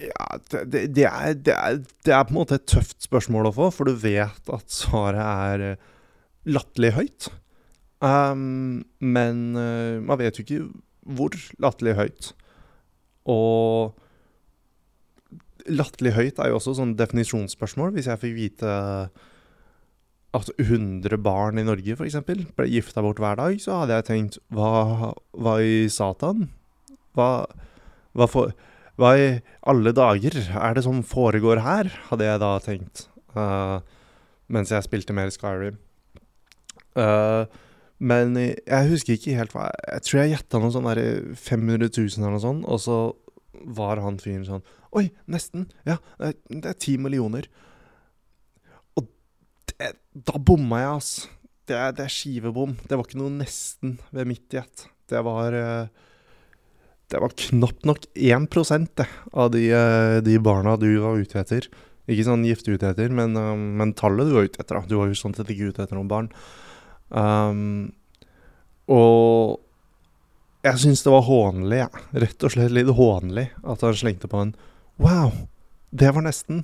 ja, 0.00 0.26
det, 0.50 0.86
det, 0.96 1.06
er, 1.08 1.34
det, 1.34 1.54
er, 1.54 1.80
det 2.06 2.14
er 2.14 2.24
på 2.26 2.34
en 2.34 2.40
måte 2.40 2.58
et 2.58 2.68
tøft 2.70 3.04
spørsmål 3.04 3.50
å 3.50 3.54
få, 3.56 3.70
for 3.74 3.88
du 3.88 3.96
vet 4.02 4.52
at 4.52 4.72
svaret 4.72 5.22
er 5.22 5.64
uh, 5.74 5.90
latterlig 6.48 6.92
høyt. 6.96 7.28
Um, 8.02 8.82
men 8.98 9.52
uh, 9.54 10.00
man 10.02 10.18
vet 10.20 10.38
jo 10.38 10.46
ikke 10.46 10.62
hvor 11.18 11.36
latterlig 11.62 11.96
høyt. 11.98 12.30
Og 13.30 13.98
latterlig 15.70 16.14
høyt 16.16 16.40
er 16.42 16.50
jo 16.50 16.58
også 16.58 16.76
sånn 16.78 16.96
definisjonsspørsmål. 16.98 17.94
Hvis 17.94 18.08
jeg 18.10 18.22
fikk 18.22 18.34
vite 18.38 18.72
at 20.32 20.48
100 20.56 21.18
barn 21.20 21.60
i 21.60 21.66
Norge 21.66 21.94
f.eks. 21.94 22.18
ble 22.24 22.68
gifta 22.72 23.04
bort 23.04 23.20
hver 23.20 23.36
dag, 23.38 23.58
så 23.60 23.82
hadde 23.82 23.98
jeg 23.98 24.08
tenkt 24.08 24.38
hva, 24.54 25.12
hva 25.36 25.58
i 25.60 25.84
satan? 25.92 26.48
Hva, 27.12 27.44
hva, 28.16 28.28
for, 28.30 28.54
hva, 29.00 29.14
i 29.16 29.28
alle 29.68 29.94
dager 29.96 30.36
er 30.36 30.76
det 30.76 30.84
som 30.84 31.00
foregår 31.06 31.62
her? 31.64 31.88
Hadde 32.10 32.28
jeg 32.28 32.42
da 32.42 32.52
tenkt. 32.64 33.06
Uh, 33.32 33.80
mens 34.52 34.72
jeg 34.74 34.84
spilte 34.84 35.16
mer 35.16 35.32
Skyrim. 35.32 35.78
Uh, 36.92 37.48
men 38.02 38.36
jeg 38.36 38.90
husker 38.90 39.14
ikke 39.16 39.36
helt 39.38 39.54
hva 39.54 39.70
Jeg 39.94 40.04
tror 40.04 40.18
jeg 40.20 40.32
gjetta 40.34 40.58
noe 40.60 40.72
sånn 40.74 40.88
der 40.90 41.00
500 41.40 41.88
000 41.88 42.18
eller 42.18 42.34
noe 42.34 42.42
sånt, 42.42 42.66
og 42.68 42.80
så 42.82 42.96
var 43.78 44.02
han 44.02 44.18
fyren 44.20 44.44
sånn 44.44 44.64
Oi, 44.98 45.06
nesten! 45.30 45.70
Ja, 45.88 45.96
det 46.20 46.66
er 46.68 46.76
ti 46.76 46.98
millioner. 47.00 47.46
Og 49.00 49.06
det, 49.70 49.94
da 50.12 50.36
bomma 50.36 50.82
jeg, 50.82 50.98
ass. 50.98 51.12
Det 51.64 51.78
det 51.96 52.04
er, 52.04 52.12
skivebom. 52.12 52.74
Det 52.84 52.98
var 52.98 53.08
ikke 53.08 53.22
noe 53.22 53.32
nesten 53.32 53.94
ved 54.12 54.28
mitt 54.28 54.52
gjett. 54.52 54.84
Det 55.08 55.22
var 55.24 55.56
Det 57.12 57.20
var 57.20 57.34
knapt 57.36 57.84
nok 57.84 58.06
1 58.16 58.46
det, 58.96 59.08
av 59.32 59.50
de, 59.52 59.66
de, 60.24 60.36
barna 60.40 60.78
du 60.80 60.88
var 61.02 61.20
ute 61.20 61.40
etter. 61.40 61.68
Ikke 62.08 62.24
sånn 62.24 62.46
gifte 62.48 62.72
ute 62.72 62.88
etter, 62.88 63.12
men, 63.12 63.36
men 63.76 63.92
tallet 63.98 64.30
du 64.30 64.32
var 64.38 64.48
ute 64.48 64.62
etter. 64.62 64.78
Da. 64.78 64.88
Du 64.88 64.96
var 64.96 65.10
jo 65.10 65.18
sånn 65.18 65.36
sett 65.36 65.50
ikke 65.52 65.70
ute 65.70 65.84
etter 65.84 65.98
noen 65.98 66.08
barn. 66.08 66.30
Um, 67.12 67.92
og 68.88 69.60
jeg 70.64 70.80
syns 70.80 71.04
det 71.04 71.12
var 71.12 71.24
hånlig, 71.26 71.82
ja. 71.82 71.88
rett 72.24 72.46
og 72.46 72.54
slett 72.54 72.72
litt 72.72 72.90
hånlig, 72.96 73.48
at 73.60 73.84
han 73.84 73.96
slengte 73.98 74.30
på 74.30 74.46
en 74.46 74.56
Wow, 75.02 75.32
det 75.90 76.12
var 76.14 76.24
nesten. 76.24 76.62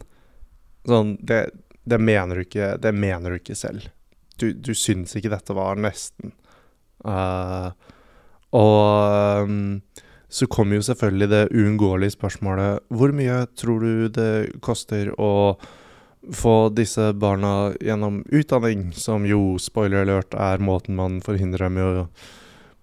Sånn, 0.89 1.17
det, 1.21 1.49
det 1.89 1.99
mener 2.01 2.39
du 2.39 2.45
ikke 2.45 2.75
Det 2.81 2.93
mener 2.95 3.33
du 3.33 3.41
ikke 3.41 3.57
selv. 3.59 3.89
Du, 4.39 4.53
du 4.55 4.73
syns 4.77 5.17
ikke 5.19 5.33
dette 5.33 5.57
var 5.57 5.81
nesten. 5.81 6.33
Uh, 7.05 7.75
og 8.55 9.45
um, 9.45 9.81
så 10.29 10.47
kommer 10.47 10.77
jo 10.77 10.85
selvfølgelig 10.85 11.29
det 11.33 11.45
uunngåelige 11.57 12.13
spørsmålet 12.13 12.83
Hvor 12.93 13.13
mye 13.17 13.47
tror 13.57 13.81
du 13.81 14.09
det 14.13 14.61
koster 14.61 15.09
å 15.17 15.57
få 16.35 16.69
disse 16.75 17.13
barna 17.17 17.73
gjennom 17.81 18.21
utdanning, 18.35 18.91
som 18.93 19.25
jo, 19.27 19.57
spoiler 19.63 20.03
alert, 20.03 20.35
er 20.35 20.61
måten 20.61 20.99
man 20.99 21.21
forhindrer 21.25 21.69
dem 21.69 21.79
i 21.79 21.87
å 21.87 22.07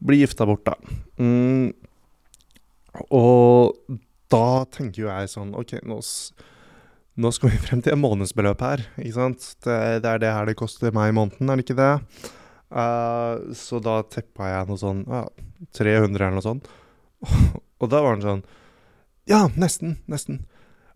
bli 0.06 0.22
gifta 0.22 0.48
bort, 0.48 0.66
da. 0.66 0.76
Mm. 1.20 1.74
Og 3.14 3.76
da 4.32 4.66
tenker 4.72 5.04
jo 5.04 5.12
jeg 5.12 5.32
sånn 5.34 5.52
OK, 5.58 5.76
nå, 5.86 6.00
nå, 7.22 7.34
skal 7.36 7.52
vi 7.52 7.62
frem 7.68 7.84
til 7.86 7.94
en 7.96 8.02
månedsbeløp 8.02 8.64
her, 8.66 8.86
ikke 8.98 9.18
sant? 9.20 9.52
Det, 9.66 9.78
det, 10.02 10.16
er 10.16 10.24
det 10.24 10.34
her 10.34 10.50
det 10.50 10.58
koster 10.60 10.96
meg 10.96 11.12
i 11.12 11.18
måneden, 11.20 11.52
er 11.52 11.60
det 11.60 11.68
ikke 11.68 11.80
det? 11.82 11.94
Uh, 12.76 13.54
så 13.56 13.78
da 13.84 14.00
teppa 14.10 14.50
jeg 14.50 14.72
noe 14.72 14.82
sånn 14.82 15.06
uh, 15.12 15.28
300 15.78 16.16
eller 16.16 16.40
noe 16.40 16.46
sånt. 16.46 16.72
Og 17.82 17.92
da 17.92 18.02
var 18.04 18.16
han 18.16 18.26
sånn 18.26 18.44
Ja, 19.30 19.46
nesten, 19.58 19.98
nesten. 20.12 20.44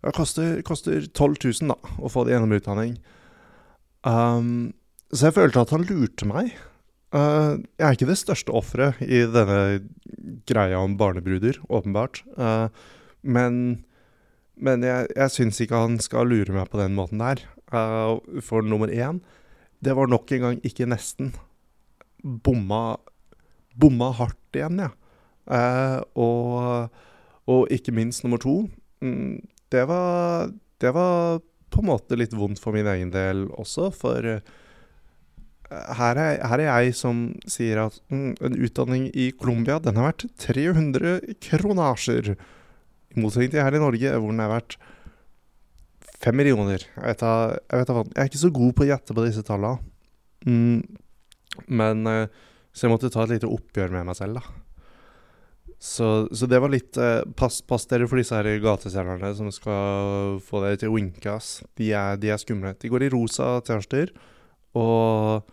Det 0.00 0.14
koster, 0.16 0.60
koster 0.64 1.04
12 1.04 1.34
000 1.60 1.72
da, 1.72 1.76
å 2.00 2.08
få 2.08 2.24
det 2.24 2.32
gjennom 2.32 2.54
utdanning. 2.56 2.94
Um, 4.06 4.72
så 5.12 5.28
jeg 5.28 5.36
følte 5.36 5.64
at 5.64 5.72
han 5.74 5.84
lurte 5.88 6.28
meg. 6.28 6.54
Uh, 7.10 7.58
jeg 7.74 7.84
er 7.84 7.96
ikke 7.96 8.08
det 8.08 8.20
største 8.20 8.54
offeret 8.54 9.00
i 9.02 9.24
denne 9.28 9.82
greia 10.48 10.78
om 10.80 10.94
barnebruder, 11.00 11.58
åpenbart. 11.68 12.22
Uh, 12.38 12.70
men, 13.20 13.82
men 14.54 14.86
jeg, 14.86 15.10
jeg 15.16 15.34
syns 15.34 15.60
ikke 15.60 15.82
han 15.82 15.98
skal 16.00 16.30
lure 16.30 16.54
meg 16.54 16.70
på 16.72 16.80
den 16.80 16.96
måten 16.96 17.20
der. 17.20 17.42
Uh, 17.74 18.22
for 18.46 18.64
nummer 18.64 18.88
én, 18.88 19.20
det 19.84 19.98
var 19.98 20.08
nok 20.10 20.32
en 20.36 20.46
gang 20.46 20.62
ikke 20.66 20.88
nesten. 20.88 21.34
Bomma, 22.22 22.96
bomma 23.76 24.14
hardt 24.16 24.56
igjen, 24.56 24.80
ja. 24.86 24.90
Og, 25.50 26.90
og 27.50 27.72
ikke 27.74 27.94
minst 27.96 28.22
nummer 28.24 28.38
to. 28.42 28.62
Mm, 29.02 29.40
det 29.72 29.84
var, 29.90 30.50
det 30.82 30.92
var 30.94 31.40
på 31.70 31.82
en 31.82 31.90
måte 31.90 32.18
litt 32.18 32.34
vondt 32.36 32.60
for 32.62 32.74
min 32.74 32.88
egen 32.90 33.12
del 33.14 33.46
også, 33.58 33.90
for 33.94 34.26
eh, 34.26 34.42
her 35.70 36.18
er, 36.18 36.40
her 36.50 36.62
er 36.64 36.68
jeg 36.68 36.96
som 36.98 37.26
sier 37.50 37.84
at 37.84 37.98
mm, 38.10 38.40
en 38.42 38.56
utdanning 38.58 39.06
i 39.14 39.30
Colombia, 39.38 39.78
den 39.82 40.00
har 40.00 40.10
vært 40.10 40.26
300 40.42 41.36
kronasjer. 41.46 42.32
I 43.10 43.22
motsetning 43.22 43.52
til 43.54 43.62
her 43.62 43.76
i 43.78 43.82
Norge, 43.82 44.14
hvor 44.16 44.34
den 44.34 44.42
er 44.42 44.50
verdt 44.50 44.78
5 46.20 46.36
millioner. 46.36 46.82
Jeg 46.82 47.06
vet, 47.06 47.22
jeg, 47.22 47.78
vet, 47.78 47.92
jeg 47.94 48.18
er 48.18 48.32
ikke 48.32 48.42
så 48.42 48.52
god 48.54 48.74
på 48.76 48.84
å 48.84 48.90
gjette 48.90 49.16
på 49.16 49.26
disse 49.28 49.44
tallene. 49.46 49.78
Mm, 50.44 50.82
men 51.68 52.06
eh, 52.08 52.42
Så 52.72 52.86
jeg 52.86 52.92
måtte 52.92 53.10
ta 53.10 53.24
et 53.24 53.32
lite 53.34 53.48
oppgjør 53.50 53.90
med 53.94 54.06
meg 54.06 54.18
selv, 54.18 54.38
da. 54.38 54.58
Så, 55.80 56.28
så, 56.36 56.44
det 56.44 56.58
var 56.60 56.68
litt 56.68 56.98
eh, 57.00 57.22
pass, 57.40 57.62
pass, 57.64 57.86
dere 57.88 58.04
for 58.08 58.20
disse 58.20 58.36
her 58.36 58.58
gatestjernerne 58.60 59.30
som 59.38 59.48
skal 59.54 60.36
få 60.44 60.60
dere 60.60 60.76
til 60.76 60.90
å 60.90 60.96
winke, 60.98 61.32
ass. 61.32 61.62
De 61.80 61.88
er, 61.96 62.18
de 62.20 62.28
er 62.28 62.40
skumle. 62.42 62.74
De 62.76 62.90
går 62.92 63.06
i 63.06 63.08
rosa 63.14 63.54
T-skjorter, 63.64 64.12
og 64.76 65.48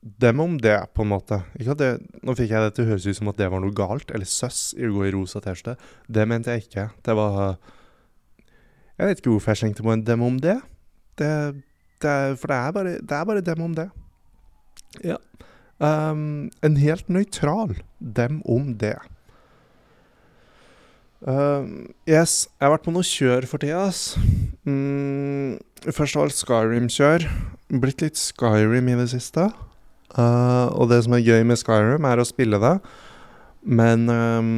dem 0.00 0.40
om 0.40 0.56
det, 0.64 0.78
på 0.96 1.04
en 1.04 1.10
måte. 1.12 1.42
Det, 1.60 1.90
nå 2.24 2.34
fikk 2.38 2.54
jeg 2.54 2.64
det 2.64 2.72
til 2.78 2.86
å 2.86 2.90
høres 2.94 3.04
ut 3.10 3.18
som 3.18 3.28
at 3.28 3.42
det 3.42 3.50
var 3.52 3.60
noe 3.60 3.76
galt, 3.76 4.14
eller 4.16 4.28
søss, 4.28 4.70
i 4.72 4.88
å 4.88 4.94
gå 4.96 5.04
i 5.10 5.12
rosa 5.12 5.44
T-skjorte. 5.44 5.76
Det 6.08 6.24
mente 6.32 6.56
jeg 6.56 6.64
ikke. 6.64 6.88
Det 7.04 7.16
var 7.20 7.58
Jeg 8.96 9.10
vet 9.10 9.20
ikke 9.20 9.34
hvorfor 9.34 9.52
jeg 9.52 9.60
slengte 9.60 9.84
på 9.84 9.92
en 9.92 10.08
dem 10.08 10.24
om 10.24 10.40
det. 10.40 10.56
det, 11.20 11.32
det 12.00 12.16
for 12.40 12.48
det 12.48 12.56
er, 12.56 12.72
bare, 12.80 12.96
det 12.96 13.16
er 13.16 13.28
bare 13.28 13.44
dem 13.44 13.68
om 13.68 13.76
det. 13.76 13.90
Ja. 15.04 15.20
Um, 15.80 16.50
en 16.60 16.76
helt 16.76 17.08
nøytral 17.08 17.78
dem 17.98 18.42
om 18.44 18.74
det. 18.76 18.98
Uh, 21.20 21.88
yes, 22.08 22.48
jeg 22.56 22.64
har 22.64 22.74
vært 22.74 22.84
på 22.84 22.92
noe 22.92 23.04
kjør 23.04 23.46
for 23.48 23.60
tida, 23.60 23.86
ass. 23.88 24.14
Mm, 24.68 25.56
først 25.88 26.16
av 26.16 26.26
alt 26.26 26.36
Skyrim-kjør. 26.36 27.24
Blitt 27.80 28.04
litt 28.04 28.20
Skyrim 28.20 28.88
i 28.92 28.98
det 29.00 29.08
siste. 29.12 29.48
Uh, 30.16 30.68
og 30.74 30.90
det 30.90 31.02
som 31.06 31.16
er 31.16 31.24
gøy 31.24 31.44
med 31.48 31.60
Skyrim, 31.60 32.08
er 32.08 32.20
å 32.20 32.28
spille 32.28 32.60
det. 32.60 32.76
Men 33.64 34.08
um, 34.12 34.54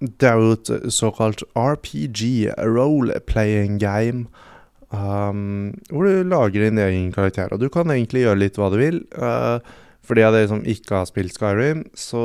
det 0.00 0.30
er 0.30 0.38
jo 0.40 0.54
et 0.56 0.70
såkalt 0.94 1.44
RPG, 1.58 2.50
role-playing 2.58 3.78
game. 3.82 4.26
Um, 4.90 5.76
hvor 5.90 6.06
du 6.08 6.26
lager 6.26 6.66
din 6.66 6.82
egen 6.82 7.12
karakter. 7.14 7.52
Og 7.54 7.62
du 7.62 7.68
kan 7.70 7.90
egentlig 7.94 8.24
gjøre 8.24 8.42
litt 8.42 8.58
hva 8.58 8.70
du 8.72 8.78
vil. 8.80 9.02
Uh, 9.14 9.62
for 10.04 10.18
de 10.18 10.26
av 10.26 10.34
dere 10.36 10.50
som 10.50 10.62
ikke 10.66 11.02
har 11.02 11.08
spilt 11.08 11.36
Skyrim, 11.36 11.84
så 11.98 12.22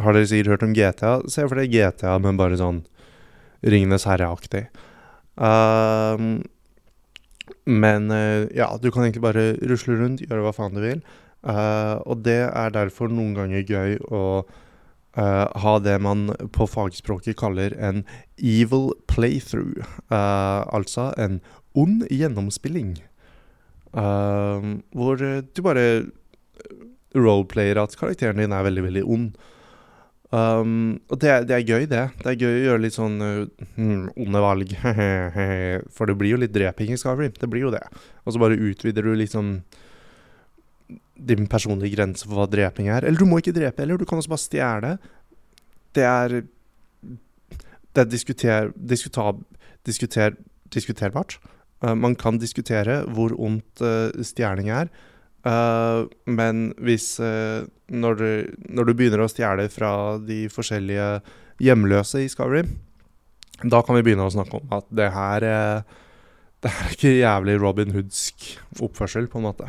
har 0.00 0.16
dere 0.16 0.28
sikkert 0.28 0.54
hørt 0.54 0.66
om 0.66 0.74
GTA. 0.76 1.12
Se 1.30 1.44
for 1.46 1.60
dere 1.60 1.70
GTA, 1.72 2.16
men 2.22 2.40
bare 2.40 2.58
sånn 2.60 2.82
Ringenes 3.62 4.08
herre-aktig. 4.08 4.64
Um, 5.36 6.42
men 7.68 8.10
uh, 8.10 8.48
ja, 8.56 8.72
du 8.82 8.90
kan 8.90 9.04
egentlig 9.04 9.22
bare 9.22 9.44
rusle 9.70 10.00
rundt, 10.00 10.24
gjøre 10.24 10.42
hva 10.42 10.54
faen 10.56 10.74
du 10.74 10.82
vil. 10.82 11.04
Uh, 11.46 12.02
og 12.06 12.24
det 12.26 12.40
er 12.48 12.74
derfor 12.74 13.10
noen 13.10 13.36
ganger 13.38 13.62
gøy 13.66 13.96
å 14.10 14.24
uh, 14.42 15.46
ha 15.62 15.76
det 15.82 15.94
man 16.02 16.32
på 16.54 16.66
fagspråket 16.70 17.38
kaller 17.38 17.76
en 17.78 18.02
evil 18.38 18.90
playthrough. 19.10 19.86
Uh, 20.10 20.66
altså 20.74 21.12
en 21.20 21.38
ond 21.78 22.02
gjennomspilling. 22.10 22.96
Eh, 23.92 24.66
hvor 24.96 25.20
du 25.20 25.62
bare 25.62 26.06
roleplayer 27.14 27.80
at 27.82 27.96
karakteren 27.98 28.40
din 28.40 28.52
er 28.54 28.64
veldig, 28.66 28.84
veldig 28.88 29.02
ond. 29.04 29.32
Um, 30.32 31.00
og 31.12 31.18
det, 31.20 31.28
er- 31.28 31.44
det 31.44 31.56
er 31.58 31.66
gøy, 31.68 31.82
det. 31.90 32.04
Det 32.22 32.30
er 32.30 32.38
gøy 32.40 32.52
å 32.54 32.64
gjøre 32.66 32.82
litt 32.86 32.96
sånn 32.96 33.18
uh, 33.20 33.66
hmm, 33.76 34.06
onde 34.24 34.40
valg. 34.40 34.72
For 35.96 36.08
det 36.08 36.16
blir 36.20 36.32
jo 36.32 36.40
litt 36.40 36.54
dreping 36.54 36.94
i 36.94 36.98
Skyrim. 37.00 37.34
Det 37.36 37.48
blir 37.52 37.66
jo 37.66 37.72
det. 37.74 37.82
Og 38.24 38.32
så 38.32 38.40
bare 38.40 38.56
utvider 38.56 39.04
du 39.04 39.12
liksom 39.18 39.58
din 41.22 41.46
personlige 41.46 41.94
grense 41.94 42.26
for 42.26 42.34
hva 42.40 42.48
dreping 42.50 42.88
er. 42.90 43.04
Eller 43.06 43.20
du 43.20 43.28
må 43.28 43.38
ikke 43.38 43.54
drepe, 43.54 43.84
eller 43.84 44.00
du 44.00 44.06
kan 44.08 44.18
også 44.18 44.32
bare 44.32 44.42
stjele. 44.42 44.94
Det 45.94 46.06
er 46.08 46.42
Det 47.92 48.00
er 48.00 48.08
diskuter, 48.08 48.70
diskutab, 48.72 49.42
diskuter, 49.84 50.32
diskuterbart. 50.72 51.36
Uh, 51.84 51.92
man 51.94 52.14
kan 52.16 52.38
diskutere 52.40 53.02
hvor 53.12 53.34
ondt 53.36 53.82
uh, 53.84 54.08
stjeling 54.24 54.70
er. 54.72 54.88
Uh, 55.42 56.06
men 56.30 56.68
hvis 56.78 57.16
uh, 57.18 57.66
når, 57.90 58.18
du, 58.20 58.26
når 58.70 58.86
du 58.86 58.94
begynner 58.94 59.24
å 59.24 59.30
stjele 59.30 59.66
fra 59.74 59.92
de 60.22 60.44
forskjellige 60.52 61.06
hjemløse 61.62 62.22
i 62.22 62.28
Skyrim, 62.30 62.70
da 63.62 63.80
kan 63.82 63.98
vi 63.98 64.04
begynne 64.06 64.26
å 64.26 64.34
snakke 64.34 64.60
om 64.60 64.74
at 64.74 64.86
det 64.94 65.10
her 65.14 65.46
uh, 65.48 66.00
Det 66.62 66.70
her 66.70 66.84
er 66.86 66.92
ikke 66.94 67.10
jævlig 67.10 67.54
Robin 67.58 67.90
Hoodsk 67.90 68.44
oppførsel, 68.86 69.24
på 69.26 69.40
en 69.40 69.46
måte. 69.48 69.66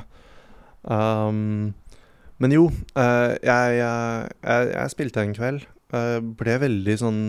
Um, 0.86 1.72
men 2.38 2.54
jo, 2.54 2.68
jeg, 2.94 3.80
jeg, 3.80 4.68
jeg 4.76 4.92
spilte 4.94 5.24
en 5.24 5.34
kveld. 5.34 5.64
ble 6.38 6.58
veldig 6.62 6.98
sånn 7.02 7.24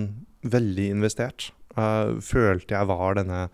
Veldig 0.52 0.90
investert. 0.98 1.46
Følte 1.72 2.76
jeg 2.76 2.90
var 2.92 3.16
denne 3.16 3.46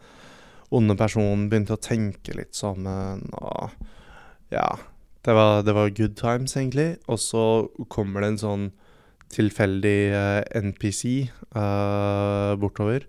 onde 0.75 0.99
personen. 0.99 1.47
Begynte 1.47 1.79
å 1.79 1.85
tenke 1.87 2.35
litt 2.35 2.59
sammen. 2.59 3.23
og 3.39 3.71
ja, 4.53 4.69
det 5.27 5.35
var, 5.37 5.63
det 5.67 5.75
var 5.77 5.95
good 5.97 6.17
times, 6.19 6.57
egentlig. 6.57 6.95
Og 7.09 7.21
så 7.23 7.45
kommer 7.93 8.25
det 8.25 8.35
en 8.35 8.43
sånn 8.45 8.69
tilfeldig 9.31 9.99
uh, 10.11 10.43
NPC 10.59 11.31
uh, 11.55 12.57
bortover. 12.61 13.07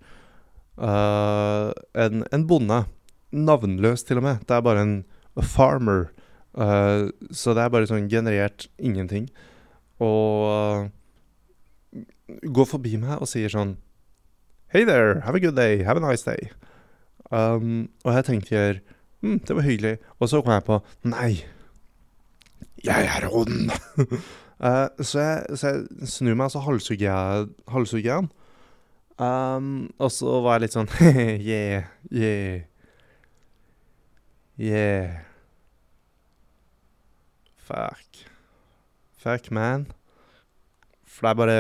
Uh, 0.78 1.72
en, 1.98 2.26
en 2.32 2.48
bonde. 2.50 2.84
Navnløs, 3.32 4.04
til 4.04 4.20
og 4.20 4.28
med. 4.28 4.44
Det 4.48 4.58
er 4.58 4.66
bare 4.66 4.84
en 4.86 4.98
farmer. 5.40 6.10
Eh, 6.58 7.08
så 7.32 7.54
det 7.56 7.64
er 7.64 7.72
bare 7.72 7.88
sånn 7.90 8.10
generert 8.12 8.68
ingenting. 8.82 9.30
Og 10.04 10.90
eh, 11.96 12.04
går 12.52 12.68
forbi 12.68 12.98
meg 13.00 13.22
og 13.22 13.30
sier 13.30 13.52
sånn 13.52 13.78
Hey 14.72 14.86
there, 14.88 15.20
have 15.26 15.36
a 15.36 15.40
good 15.44 15.56
day, 15.56 15.84
have 15.84 16.00
a 16.00 16.04
nice 16.04 16.24
day. 16.24 16.52
Um, 17.32 17.90
og 18.06 18.16
jeg 18.16 18.28
tenker 18.28 18.80
hm, 19.22 19.40
det 19.48 19.56
var 19.58 19.68
hyggelig. 19.68 19.96
Og 20.20 20.30
så 20.30 20.42
kom 20.42 20.54
jeg 20.56 20.68
på 20.68 20.80
Nei, 21.12 21.32
jeg 22.86 23.10
er 23.16 23.28
ond. 23.30 23.72
uh, 24.60 24.88
så, 25.10 25.20
jeg, 25.20 25.58
så 25.58 25.74
jeg 25.74 26.10
snur 26.10 26.36
meg, 26.36 26.48
og 26.50 26.56
så 26.56 26.64
halshugger 26.66 27.08
jeg, 27.08 27.50
halshugger 27.72 28.22
han. 28.22 28.32
Um, 29.22 29.92
og 30.02 30.10
så 30.14 30.40
var 30.42 30.56
jeg 30.58 30.64
litt 30.64 30.74
sånn 30.74 30.88
Yeah, 31.52 31.92
yeah. 32.10 32.64
Yeah. 34.58 35.20
Fuck. 37.62 38.24
Fuck, 39.22 39.52
man. 39.54 39.86
For 41.06 41.28
det 41.28 41.32
er 41.32 41.38
bare 41.38 41.58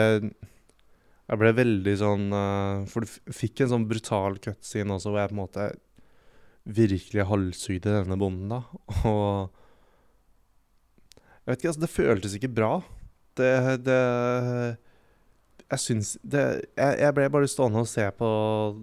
Jeg 1.30 1.40
ble 1.42 1.54
veldig 1.60 1.94
sånn 2.02 2.26
uh, 2.34 2.88
For 2.90 3.06
du 3.06 3.34
fikk 3.36 3.62
en 3.62 3.72
sånn 3.76 3.88
brutal 3.90 4.40
cutscene 4.42 4.98
også, 4.98 5.12
hvor 5.12 5.22
jeg 5.22 5.32
på 5.32 5.38
en 5.38 5.44
måte 5.44 5.70
virkelig 6.66 7.26
halshugde 7.26 7.94
denne 8.02 8.18
bonden, 8.20 8.52
da. 8.54 8.62
Og 9.10 9.50
Jeg 11.42 11.50
vet 11.50 11.60
ikke, 11.60 11.70
altså, 11.72 11.82
det 11.82 11.90
føltes 11.90 12.36
ikke 12.38 12.54
bra. 12.54 12.72
Det, 13.38 13.52
det 13.86 14.00
Jeg 15.72 15.80
syns 15.80 16.18
det 16.22 16.42
jeg, 16.76 17.00
jeg 17.00 17.16
ble 17.16 17.30
bare 17.32 17.48
stående 17.50 17.82
og 17.82 17.88
se 17.90 18.04
på 18.18 18.30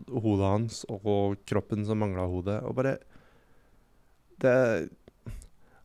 hodet 0.09 0.49
hans 0.49 0.81
og 0.89 1.37
kroppen 1.47 1.85
som 1.87 2.01
mangla 2.01 2.25
hodet, 2.27 2.63
og 2.65 2.75
bare 2.79 2.97
Det 4.41 4.57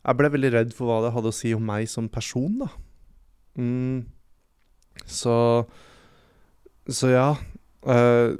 Jeg 0.04 0.16
ble 0.18 0.32
veldig 0.32 0.52
redd 0.52 0.74
for 0.74 0.88
hva 0.88 1.02
det 1.04 1.12
hadde 1.14 1.30
å 1.30 1.36
si 1.36 1.54
om 1.54 1.62
meg 1.64 1.86
som 1.88 2.08
person, 2.08 2.58
da. 2.64 2.68
Mm. 3.60 4.04
Så 5.06 5.36
Så 6.90 7.08
ja. 7.14 7.36
eh, 7.86 8.34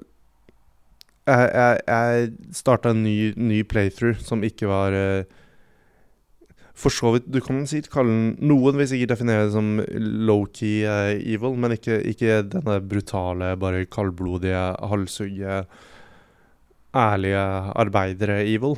jeg, 1.24 1.48
jeg, 1.54 1.80
jeg 1.88 2.56
starta 2.56 2.92
en 2.92 3.02
ny, 3.04 3.16
ny 3.36 3.62
playthrough 3.68 4.20
som 4.24 4.44
ikke 4.44 4.68
var 4.68 4.96
eh, 4.96 5.30
For 6.76 6.92
så 6.92 7.14
vidt 7.14 7.30
Du 7.32 7.40
kan 7.44 7.62
sikkert 7.70 7.92
kalle 7.94 8.12
den 8.12 8.50
Noen 8.50 8.76
vil 8.80 8.90
sikkert 8.90 9.14
definere 9.14 9.46
det 9.46 9.54
som 9.54 9.70
low-key 10.28 10.84
uh, 10.84 11.14
evil, 11.16 11.56
men 11.56 11.76
ikke, 11.78 12.00
ikke 12.12 12.42
denne 12.52 12.80
brutale, 12.84 13.54
bare 13.60 13.86
kaldblodige, 13.86 14.66
halshugge, 14.90 15.62
ærlige 16.94 17.46
arbeidere-evil. 17.84 18.76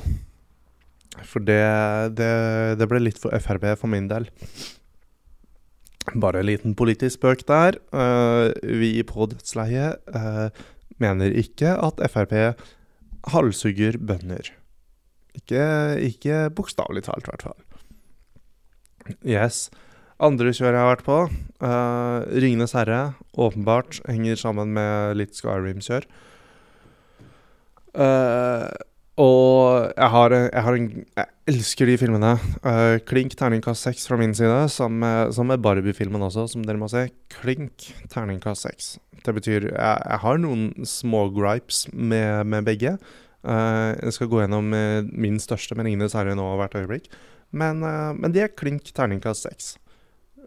For 1.25 1.41
det, 1.43 1.61
det, 2.17 2.31
det 2.79 2.87
ble 2.89 3.01
litt 3.01 3.19
for 3.21 3.33
Frp 3.41 3.71
for 3.81 3.89
min 3.91 4.09
del. 4.11 4.29
Bare 6.15 6.39
en 6.39 6.47
liten 6.47 6.75
politisk 6.77 7.17
spøk 7.17 7.43
der. 7.49 7.79
Uh, 7.91 8.53
vi 8.63 9.01
på 9.03 9.27
Dødsleiet 9.27 9.97
eh, 10.15 10.65
mener 11.03 11.33
ikke 11.37 11.75
at 11.75 12.01
Frp 12.11 12.35
halshugger 13.31 13.99
bønder. 13.99 14.51
Ikke, 15.37 15.63
ikke 16.01 16.47
bokstavelig 16.57 17.05
talt, 17.05 17.27
i 17.27 17.31
hvert 17.31 17.45
fall. 17.45 17.59
Yes. 19.21 19.67
Andre 20.17 20.49
kjør 20.49 20.73
jeg 20.73 20.81
har 20.81 20.89
vært 20.89 21.05
på, 21.05 21.17
uh, 21.61 22.25
Ringenes 22.41 22.73
herre, 22.73 23.13
åpenbart 23.37 23.99
henger 24.09 24.39
sammen 24.41 24.73
med 24.73 25.19
litt 25.19 25.37
Skyrim-kjør. 25.37 26.07
Uh, 27.97 28.65
og 29.17 29.93
jeg 29.93 30.09
har, 30.13 30.33
jeg 30.33 30.61
har 30.61 30.75
en 30.77 30.89
Jeg 31.17 31.25
elsker 31.49 31.89
de 31.89 31.97
filmene. 31.97 32.33
Uh, 32.65 32.97
klink 33.05 33.37
terningkast 33.37 33.85
seks 33.85 34.09
fra 34.09 34.17
min 34.17 34.33
side, 34.37 34.57
sammen 34.73 34.99
med, 35.05 35.37
med 35.53 35.61
Barbie-filmen 35.61 36.21
også, 36.21 36.47
som 36.49 36.65
dere 36.65 36.81
må 36.81 36.89
se. 36.89 37.07
Klink 37.37 37.91
terningkast 38.09 38.65
seks. 38.65 38.95
Det 39.27 39.35
betyr 39.35 39.69
jeg, 39.69 39.77
jeg 39.77 40.19
har 40.23 40.37
noen 40.39 40.69
små 40.87 41.27
gripes 41.35 41.85
med, 41.93 42.47
med 42.47 42.67
begge. 42.67 42.95
Uh, 43.47 43.93
jeg 44.01 44.15
skal 44.15 44.29
gå 44.31 44.39
gjennom 44.41 44.73
eh, 44.75 45.05
min 45.15 45.37
største 45.39 45.75
men 45.77 45.87
ingen 45.87 46.09
herre 46.11 46.35
nå 46.35 46.45
hvert 46.59 46.77
øyeblikk. 46.79 47.11
Men, 47.55 47.83
uh, 47.83 48.15
men 48.15 48.33
de 48.35 48.43
er 48.43 48.55
klink 48.55 48.87
terningkast 48.95 49.47
seks. 49.49 49.75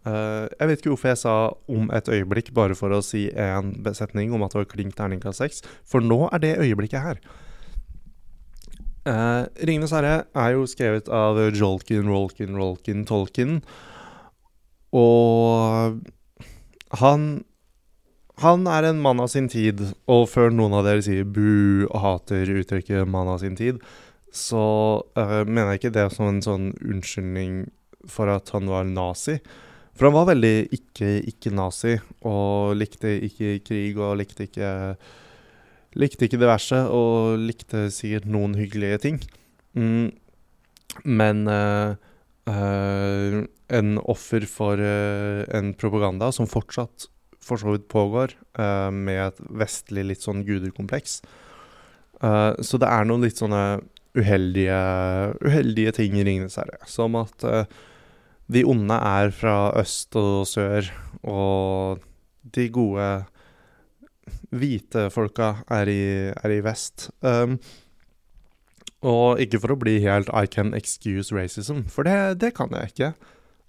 Jeg 0.00 0.64
vet 0.64 0.80
ikke 0.80 0.94
hvorfor 0.94 1.10
jeg 1.10 1.18
sa 1.20 1.32
'om 1.68 1.90
et 1.92 2.06
øyeblikk' 2.08 2.54
bare 2.56 2.72
for 2.74 2.88
å 2.88 3.02
si 3.04 3.28
en 3.36 3.74
besetning 3.84 4.32
om 4.32 4.40
at 4.42 4.54
det 4.54 4.62
var 4.62 4.70
klink 4.72 4.94
terningkast 4.96 5.42
seks, 5.42 5.60
for 5.84 6.00
nå 6.00 6.30
er 6.32 6.38
det 6.40 6.56
øyeblikket 6.56 7.04
her. 7.04 7.20
Uh, 9.04 9.44
'Ringenes 9.60 9.92
herre' 9.92 10.24
er 10.34 10.50
jo 10.56 10.64
skrevet 10.64 11.08
av 11.08 11.36
Jolkin, 11.52 12.08
Rolkin, 12.08 12.56
Rolkin, 12.56 13.04
Tolkin. 13.04 13.60
Og 14.92 16.00
han 17.00 17.44
Han 18.40 18.64
er 18.72 18.86
en 18.88 19.00
mann 19.04 19.20
av 19.20 19.28
sin 19.28 19.50
tid, 19.52 19.82
og 20.08 20.22
før 20.32 20.52
noen 20.54 20.72
av 20.78 20.86
dere 20.86 21.02
sier 21.04 21.26
bu 21.28 21.84
og 21.90 21.98
hater 22.00 22.48
uttrykket 22.62 23.04
'mann 23.04 23.28
av 23.28 23.42
sin 23.42 23.56
tid', 23.56 23.82
så 24.32 25.02
uh, 25.18 25.42
mener 25.44 25.74
jeg 25.74 25.80
ikke 25.80 25.96
det 25.98 26.06
som 26.14 26.28
en 26.30 26.40
sånn 26.40 26.70
unnskyldning 26.80 27.66
for 28.08 28.32
at 28.32 28.48
han 28.54 28.70
var 28.70 28.88
nazi. 28.88 29.36
For 29.92 30.08
han 30.08 30.16
var 30.16 30.30
veldig 30.30 30.70
ikke-ikke-nazi, 30.72 31.98
og 32.24 32.78
likte 32.80 33.12
ikke 33.28 33.58
krig 33.66 33.98
og 33.98 34.16
likte 34.22 34.48
ikke 34.48 34.96
Likte 35.98 36.28
ikke 36.28 36.38
diverse, 36.38 36.76
og 36.86 37.34
likte 37.42 37.88
sikkert 37.90 38.28
noen 38.30 38.52
hyggelige 38.54 38.98
ting. 39.02 39.16
Mm. 39.74 40.12
Men 41.02 41.48
uh, 41.50 41.98
uh, 42.46 43.42
en 43.74 43.96
offer 43.98 44.46
for 44.46 44.78
en 44.78 45.74
propaganda 45.74 46.30
som 46.30 46.46
fortsatt 46.46 47.10
for 47.44 47.60
så 47.60 47.74
vidt 47.74 47.88
pågår, 47.92 48.34
uh, 48.60 48.90
med 48.92 49.20
et 49.28 49.40
vestlig 49.62 50.04
litt 50.08 50.26
sånn 50.26 50.44
gudekompleks. 50.46 51.20
Uh, 52.20 52.52
så 52.60 52.80
det 52.80 52.90
er 52.90 53.08
noen 53.08 53.24
litt 53.24 53.40
sånne 53.40 53.80
uheldige, 54.18 54.80
uheldige 55.44 55.92
ting 55.92 56.16
i 56.18 56.24
'Ringenes 56.24 56.58
herre'. 56.58 56.86
Som 56.86 57.16
at 57.16 57.44
eh, 57.44 57.64
de 58.50 58.64
onde 58.66 58.94
er 58.94 59.30
fra 59.30 59.72
øst 59.78 60.16
og 60.16 60.46
sør, 60.50 60.90
og 61.22 62.00
de 62.42 62.68
gode 62.68 63.24
hvite 64.50 65.10
folka 65.10 65.62
er 65.70 65.86
i, 65.86 66.02
er 66.34 66.50
i 66.50 66.62
vest. 66.64 67.10
Um, 67.22 67.60
og 69.02 69.40
ikke 69.40 69.60
for 69.62 69.74
å 69.74 69.78
bli 69.80 70.00
helt 70.02 70.28
I 70.34 70.46
can 70.46 70.74
excuse 70.74 71.34
racism, 71.34 71.86
for 71.88 72.02
det, 72.02 72.40
det 72.40 72.54
kan 72.54 72.70
jeg 72.74 72.92
ikke. 72.92 73.12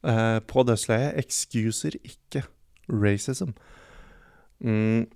uh, 0.03 0.39
på 0.41 0.63
dødsleiet 0.65 1.17
excuser 1.21 1.93
ikke 2.01 2.41
racism. 2.91 3.55
Mm. 4.59 5.07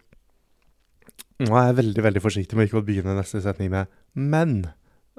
Nå 1.46 1.56
er 1.60 1.70
jeg 1.70 1.80
veldig 1.82 2.04
veldig 2.04 2.24
forsiktig 2.24 2.58
med 2.58 2.70
ikke 2.70 2.80
å 2.80 2.86
begynne 2.88 3.16
neste 3.18 3.42
setning 3.44 3.72
med 3.74 3.92
'men', 4.16 4.70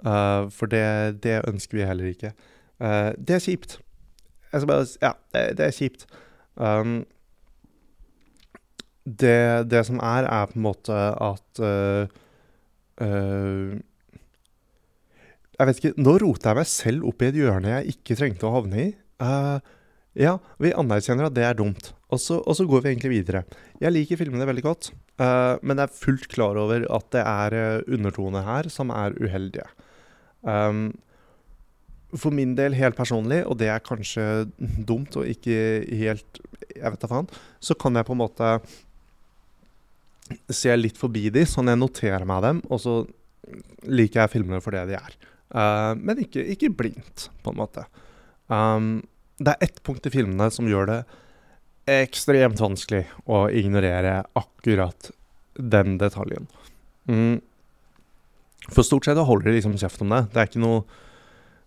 uh, 0.05 0.49
for 0.51 0.67
det, 0.67 1.23
det, 1.23 1.43
ønsker 1.49 1.77
vi 1.77 1.85
heller 1.85 2.07
ikke. 2.09 2.33
Uh, 2.81 3.13
det 3.21 3.37
er 3.37 3.45
kjipt. 3.45 3.81
Jeg 4.53 4.61
skal 4.61 4.69
bare 4.69 4.87
Ja, 5.03 5.13
det, 5.35 5.59
det 5.59 5.67
er 5.67 5.71
kjipt. 5.77 6.07
Um, 6.57 7.05
det, 9.05 9.71
det, 9.71 9.87
som 9.87 10.01
er, 10.01 10.25
er 10.25 10.47
på 10.47 10.57
en 10.57 10.63
måte 10.63 10.93
at 10.93 11.61
uh, 11.61 12.09
Jeg 15.59 15.67
vet 15.67 15.77
ikke 15.77 16.01
Nå 16.01 16.17
roter 16.19 16.51
jeg 16.51 16.57
meg 16.57 16.67
selv 16.67 17.05
opp 17.05 17.23
i 17.23 17.29
et 17.29 17.37
hjørne 17.37 17.69
jeg 17.69 17.93
ikke 17.97 18.17
trengte 18.17 18.49
å 18.49 18.55
havne 18.57 18.81
i. 18.81 18.89
Uh, 19.21 19.61
ja, 20.17 20.37
vi 20.63 20.73
anerkjenner 20.73 21.29
at 21.29 21.37
det 21.37 21.45
er 21.45 21.57
dumt, 21.59 21.91
og 22.09 22.21
så, 22.23 22.39
og 22.41 22.57
så, 22.57 22.65
går 22.69 22.85
vi 22.85 22.93
egentlig 22.93 23.13
videre. 23.13 23.43
Jeg 23.83 23.93
liker 23.93 24.21
filmene 24.21 24.47
veldig 24.49 24.65
godt, 24.65 24.91
uh, 25.21 25.57
men 25.61 25.77
jeg 25.77 25.89
er 25.89 25.99
fullt 25.99 26.29
klar 26.33 26.59
over 26.61 26.87
at 26.97 27.11
det 27.13 27.25
er 27.25 27.57
uh, 27.57 27.95
undertoner 27.99 28.47
her 28.47 28.71
som 28.73 28.93
er 28.95 29.17
uheldige. 29.21 29.67
Um, 30.47 30.89
for 32.17 32.33
min 32.33 32.55
del, 32.57 32.77
helt 32.79 32.97
personlig, 32.97 33.43
og 33.45 33.59
det 33.61 33.69
er 33.69 33.85
kanskje 33.85 34.47
dumt 34.89 35.17
og 35.19 35.27
ikke 35.29 35.57
helt 35.99 36.41
Jeg 36.77 36.93
vet 36.93 37.03
da 37.03 37.09
faen. 37.11 37.29
Så 37.61 37.75
kan 37.75 37.97
jeg 37.97 38.07
på 38.07 38.15
en 38.15 38.21
måte 38.21 38.51
se 40.53 40.73
litt 40.77 40.99
forbi 40.99 41.29
de, 41.35 41.45
sånn 41.49 41.71
jeg 41.71 41.81
noterer 41.81 42.27
meg 42.29 42.43
dem, 42.45 42.63
og 42.71 42.81
så 42.83 42.97
liker 43.87 44.23
jeg 44.23 44.33
filmene 44.33 44.63
for 44.63 44.75
det 44.75 44.87
de 44.91 44.97
er. 44.99 45.19
Uh, 45.53 45.93
men 45.99 46.25
ikke, 46.25 46.43
ikke, 46.57 46.73
blindt, 46.75 47.29
på 47.45 47.53
en 47.53 47.61
måte. 47.61 47.87
Um, 48.51 49.05
det 49.39 49.53
er 49.53 49.69
ett 49.69 49.83
punkt 49.85 50.07
i 50.09 50.13
filmene 50.13 50.49
som 50.53 50.69
gjør 50.69 50.89
det 50.91 51.01
ekstremt 51.87 52.61
vanskelig 52.61 53.05
å 53.31 53.47
ignorere 53.53 54.25
akkurat 54.39 55.11
den 55.57 55.99
detaljen. 56.01 56.49
Mm. 57.07 57.41
For 58.73 58.83
stort 58.87 59.07
sett 59.07 59.19
holder 59.19 59.51
de 59.51 59.59
liksom 59.59 59.77
kjeft 59.79 60.03
om 60.03 60.15
det. 60.15 60.23
Det 60.33 60.41
er 60.41 60.51
ikke 60.51 60.63
noe, 60.65 60.81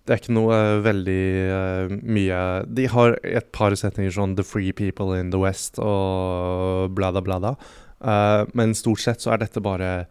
det 0.03 0.15
er 0.15 0.21
ikke 0.21 0.35
noe 0.35 0.57
uh, 0.57 0.81
veldig 0.83 1.21
uh, 1.53 1.93
mye 2.03 2.39
De 2.67 2.87
har 2.91 3.15
et 3.23 3.47
par 3.55 3.75
setninger 3.79 4.11
sånn 4.15 4.35
'The 4.35 4.43
free 4.47 4.73
people 4.75 5.15
in 5.15 5.31
the 5.31 5.39
West' 5.39 5.79
og 5.79 6.91
blada, 6.97 7.23
bla, 7.23 7.39
bla. 7.39 7.53
Uh, 7.99 8.43
men 8.57 8.75
stort 8.75 9.03
sett 9.03 9.23
så 9.23 9.35
er 9.35 9.45
dette 9.45 9.63
bare 9.63 10.09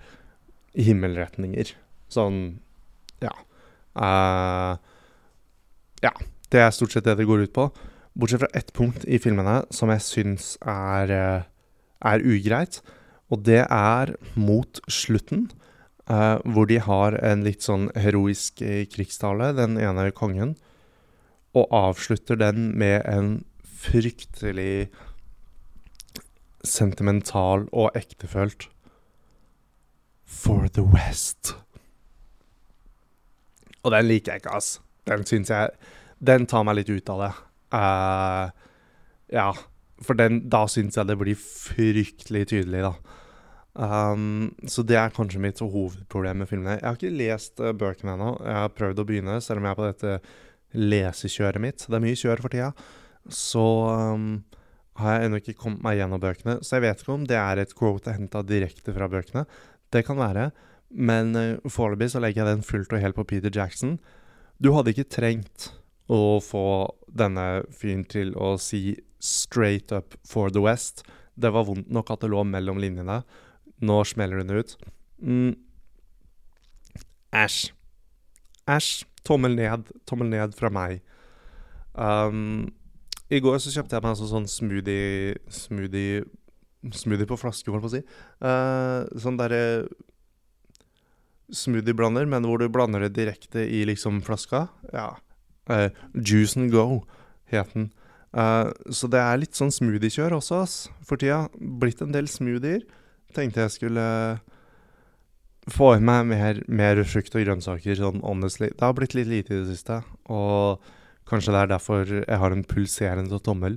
himmelretninger. 0.78 1.74
Sånn 2.08 2.60
Ja. 3.20 3.34
ja. 6.00 6.12
Det 6.48 6.60
er 6.62 6.72
stort 6.72 6.94
sett 6.94 7.04
det 7.04 7.18
det 7.18 7.28
går 7.28 7.44
ut 7.44 7.54
på. 7.56 7.68
Bortsett 8.18 8.40
fra 8.42 8.50
ett 8.56 8.72
punkt 8.72 9.04
i 9.04 9.18
filmene 9.20 9.60
som 9.74 9.92
jeg 9.92 10.04
syns 10.04 10.56
er, 10.64 11.10
eh, 11.12 11.42
er 12.00 12.24
ugreit. 12.24 12.80
Og 13.30 13.44
det 13.44 13.66
er 13.70 14.14
mot 14.34 14.80
slutten, 14.88 15.50
eh, 16.08 16.38
hvor 16.44 16.66
de 16.66 16.78
har 16.80 17.12
en 17.22 17.44
litt 17.44 17.60
sånn 17.60 17.90
heroisk 17.94 18.62
eh, 18.62 18.86
krigstale, 18.86 19.54
den 19.54 19.76
ene 19.76 20.10
kongen, 20.10 20.56
og 21.54 21.68
avslutter 21.70 22.36
den 22.36 22.72
med 22.78 23.02
en 23.04 23.44
fryktelig 23.62 24.88
sentimental 26.64 27.68
og 27.72 27.94
ektefølt 27.94 28.68
For 30.24 30.68
the 30.68 30.82
West. 30.82 31.54
Og 33.84 33.92
den 33.92 34.08
liker 34.08 34.32
jeg 34.32 34.42
ikke, 34.42 34.56
ass. 34.56 34.80
Den 35.08 35.24
syns 35.24 35.48
jeg 35.48 35.70
den 36.18 36.46
tar 36.50 36.64
meg 36.66 36.80
litt 36.80 36.90
ut 36.90 37.12
av 37.14 37.22
det. 37.24 37.32
Uh, 37.74 38.68
ja, 39.34 39.52
for 40.04 40.18
den, 40.18 40.42
da 40.50 40.64
syns 40.70 40.98
jeg 40.98 41.08
det 41.08 41.18
blir 41.20 41.38
fryktelig 41.38 42.48
tydelig, 42.52 42.84
da. 42.88 43.16
Um, 43.78 44.48
så 44.66 44.82
det 44.82 44.96
er 44.98 45.14
kanskje 45.14 45.40
mitt 45.42 45.60
hovedproblem 45.62 46.42
med 46.42 46.50
filmene. 46.50 46.78
Jeg 46.80 46.86
har 46.88 46.98
ikke 46.98 47.14
lest 47.14 47.62
uh, 47.62 47.70
bøkene 47.76 48.16
ennå. 48.16 48.32
Jeg 48.42 48.60
har 48.64 48.74
prøvd 48.74 49.02
å 49.02 49.06
begynne, 49.06 49.40
selv 49.44 49.62
om 49.62 49.68
jeg 49.68 49.76
er 49.76 49.78
på 49.78 49.88
dette 49.88 50.14
lesekjøret 50.88 51.62
mitt. 51.62 51.86
Det 51.86 51.98
er 51.98 52.04
mye 52.04 52.18
kjør 52.18 52.42
for 52.44 52.54
tida. 52.54 52.72
Så 53.32 53.64
um, 53.86 54.30
har 54.98 55.14
jeg 55.14 55.28
ennå 55.28 55.42
ikke 55.42 55.58
kommet 55.60 55.84
meg 55.86 56.00
gjennom 56.00 56.22
bøkene. 56.22 56.58
Så 56.66 56.76
jeg 56.76 56.88
vet 56.88 57.04
ikke 57.04 57.14
om 57.14 57.26
det 57.30 57.38
er 57.38 57.62
et 57.62 57.76
quote 57.78 58.16
henta 58.16 58.42
direkte 58.46 58.94
fra 58.96 59.10
bøkene. 59.12 59.46
Det 59.94 60.02
kan 60.08 60.18
være. 60.18 60.50
Men 60.90 61.34
uh, 61.38 61.70
foreløpig 61.70 62.10
så 62.14 62.22
legger 62.24 62.42
jeg 62.42 62.56
den 62.56 62.66
fullt 62.66 62.94
og 62.96 63.04
helt 63.04 63.18
på 63.18 63.28
Peter 63.30 63.52
Jackson. 63.54 63.98
Du 64.58 64.72
hadde 64.74 64.90
ikke 64.90 65.06
trengt 65.06 65.70
å 66.08 66.38
få 66.42 66.64
denne 67.08 67.64
fyren 67.74 68.04
til 68.08 68.34
å 68.34 68.56
si 68.60 68.96
'straight 69.20 69.92
up 69.92 70.14
for 70.24 70.50
the 70.50 70.60
West'. 70.60 71.02
Det 71.38 71.52
var 71.52 71.64
vondt 71.64 71.90
nok 71.90 72.10
at 72.10 72.20
det 72.20 72.30
lå 72.30 72.44
mellom 72.44 72.78
linjene. 72.78 73.22
Nå 73.80 74.04
smeller 74.04 74.38
hun 74.38 74.50
ut. 74.50 74.76
Mm. 75.22 75.56
Æsj. 77.32 79.04
Tommel 79.24 79.54
ned. 79.54 79.92
Tommel 80.06 80.28
ned 80.28 80.54
fra 80.54 80.70
meg. 80.70 81.02
Um, 81.94 82.72
I 83.30 83.40
går 83.40 83.58
så 83.58 83.70
kjøpte 83.70 83.96
jeg 83.96 84.02
meg 84.02 84.14
altså 84.14 84.28
sånn 84.30 84.46
smoothie 84.46 85.34
Smoothie 85.50 86.22
Smoothie 86.94 87.26
på 87.26 87.36
flaske, 87.36 87.70
holdt 87.70 87.82
på 87.82 87.90
å 87.90 87.94
si. 87.96 88.02
Uh, 88.38 89.02
sånn 89.18 89.38
derre 89.38 89.88
smoothieblander, 91.50 92.28
men 92.28 92.44
hvor 92.46 92.60
du 92.60 92.68
blander 92.70 93.06
det 93.06 93.16
direkte 93.16 93.64
i 93.64 93.82
liksom 93.88 94.20
flaska. 94.22 94.68
Ja. 94.92 95.16
Uh, 95.68 95.88
Juice 96.14 96.58
and 96.58 96.72
Go 96.72 97.04
het 97.52 97.72
den. 97.74 97.90
Uh, 98.36 98.68
så 98.92 99.08
det 99.08 99.20
er 99.22 99.40
litt 99.40 99.56
sånn 99.56 99.72
smoothiekjør 99.72 100.36
også, 100.38 100.62
ass, 100.64 100.76
for 101.04 101.20
tida. 101.20 101.46
Blitt 101.56 102.02
en 102.04 102.14
del 102.14 102.28
smoothier. 102.30 102.84
Tenkte 103.36 103.64
jeg 103.64 103.76
skulle 103.76 104.06
få 105.68 105.94
i 105.96 106.04
meg 106.04 106.28
mer, 106.30 106.60
mer 106.68 107.00
frukt 107.08 107.34
og 107.36 107.44
grønnsaker, 107.44 107.96
sånn 107.98 108.22
honestly. 108.24 108.70
Det 108.72 108.84
har 108.84 108.96
blitt 108.96 109.16
litt 109.16 109.28
lite 109.28 109.54
i 109.54 109.62
det 109.62 109.74
siste, 109.74 110.00
og 110.32 110.84
kanskje 111.28 111.54
det 111.54 111.62
er 111.62 111.72
derfor 111.74 112.12
jeg 112.16 112.40
har 112.40 112.54
en 112.54 112.64
pulserende 112.68 113.40
tommel. 113.44 113.76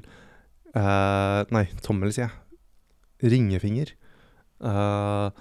Uh, 0.71 1.43
nei, 1.51 1.65
tommel, 1.83 2.13
sier 2.15 2.29
jeg. 2.29 3.31
Ringefinger. 3.31 3.91
Uh, 4.63 5.31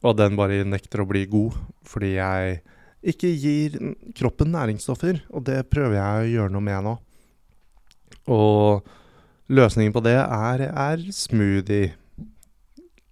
og 0.00 0.16
den 0.16 0.36
bare 0.38 0.62
nekter 0.64 1.02
å 1.02 1.08
bli 1.08 1.26
god 1.28 1.56
fordi 1.84 2.14
jeg 2.14 2.60
ikke 3.00 3.30
gir 3.32 3.76
kroppen 4.16 4.52
næringsstoffer, 4.52 5.22
og 5.32 5.44
det 5.48 5.62
prøver 5.72 5.96
jeg 5.96 6.24
å 6.24 6.30
gjøre 6.34 6.54
noe 6.54 6.66
med 6.66 6.84
nå. 6.84 6.94
Og 8.30 8.90
løsningen 9.50 9.94
på 9.94 10.02
det 10.04 10.18
er, 10.20 10.66
er 10.68 11.04
smoothie, 11.14 11.94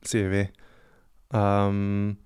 sier 0.05 0.29
vi. 0.33 0.44
Um, 1.33 2.16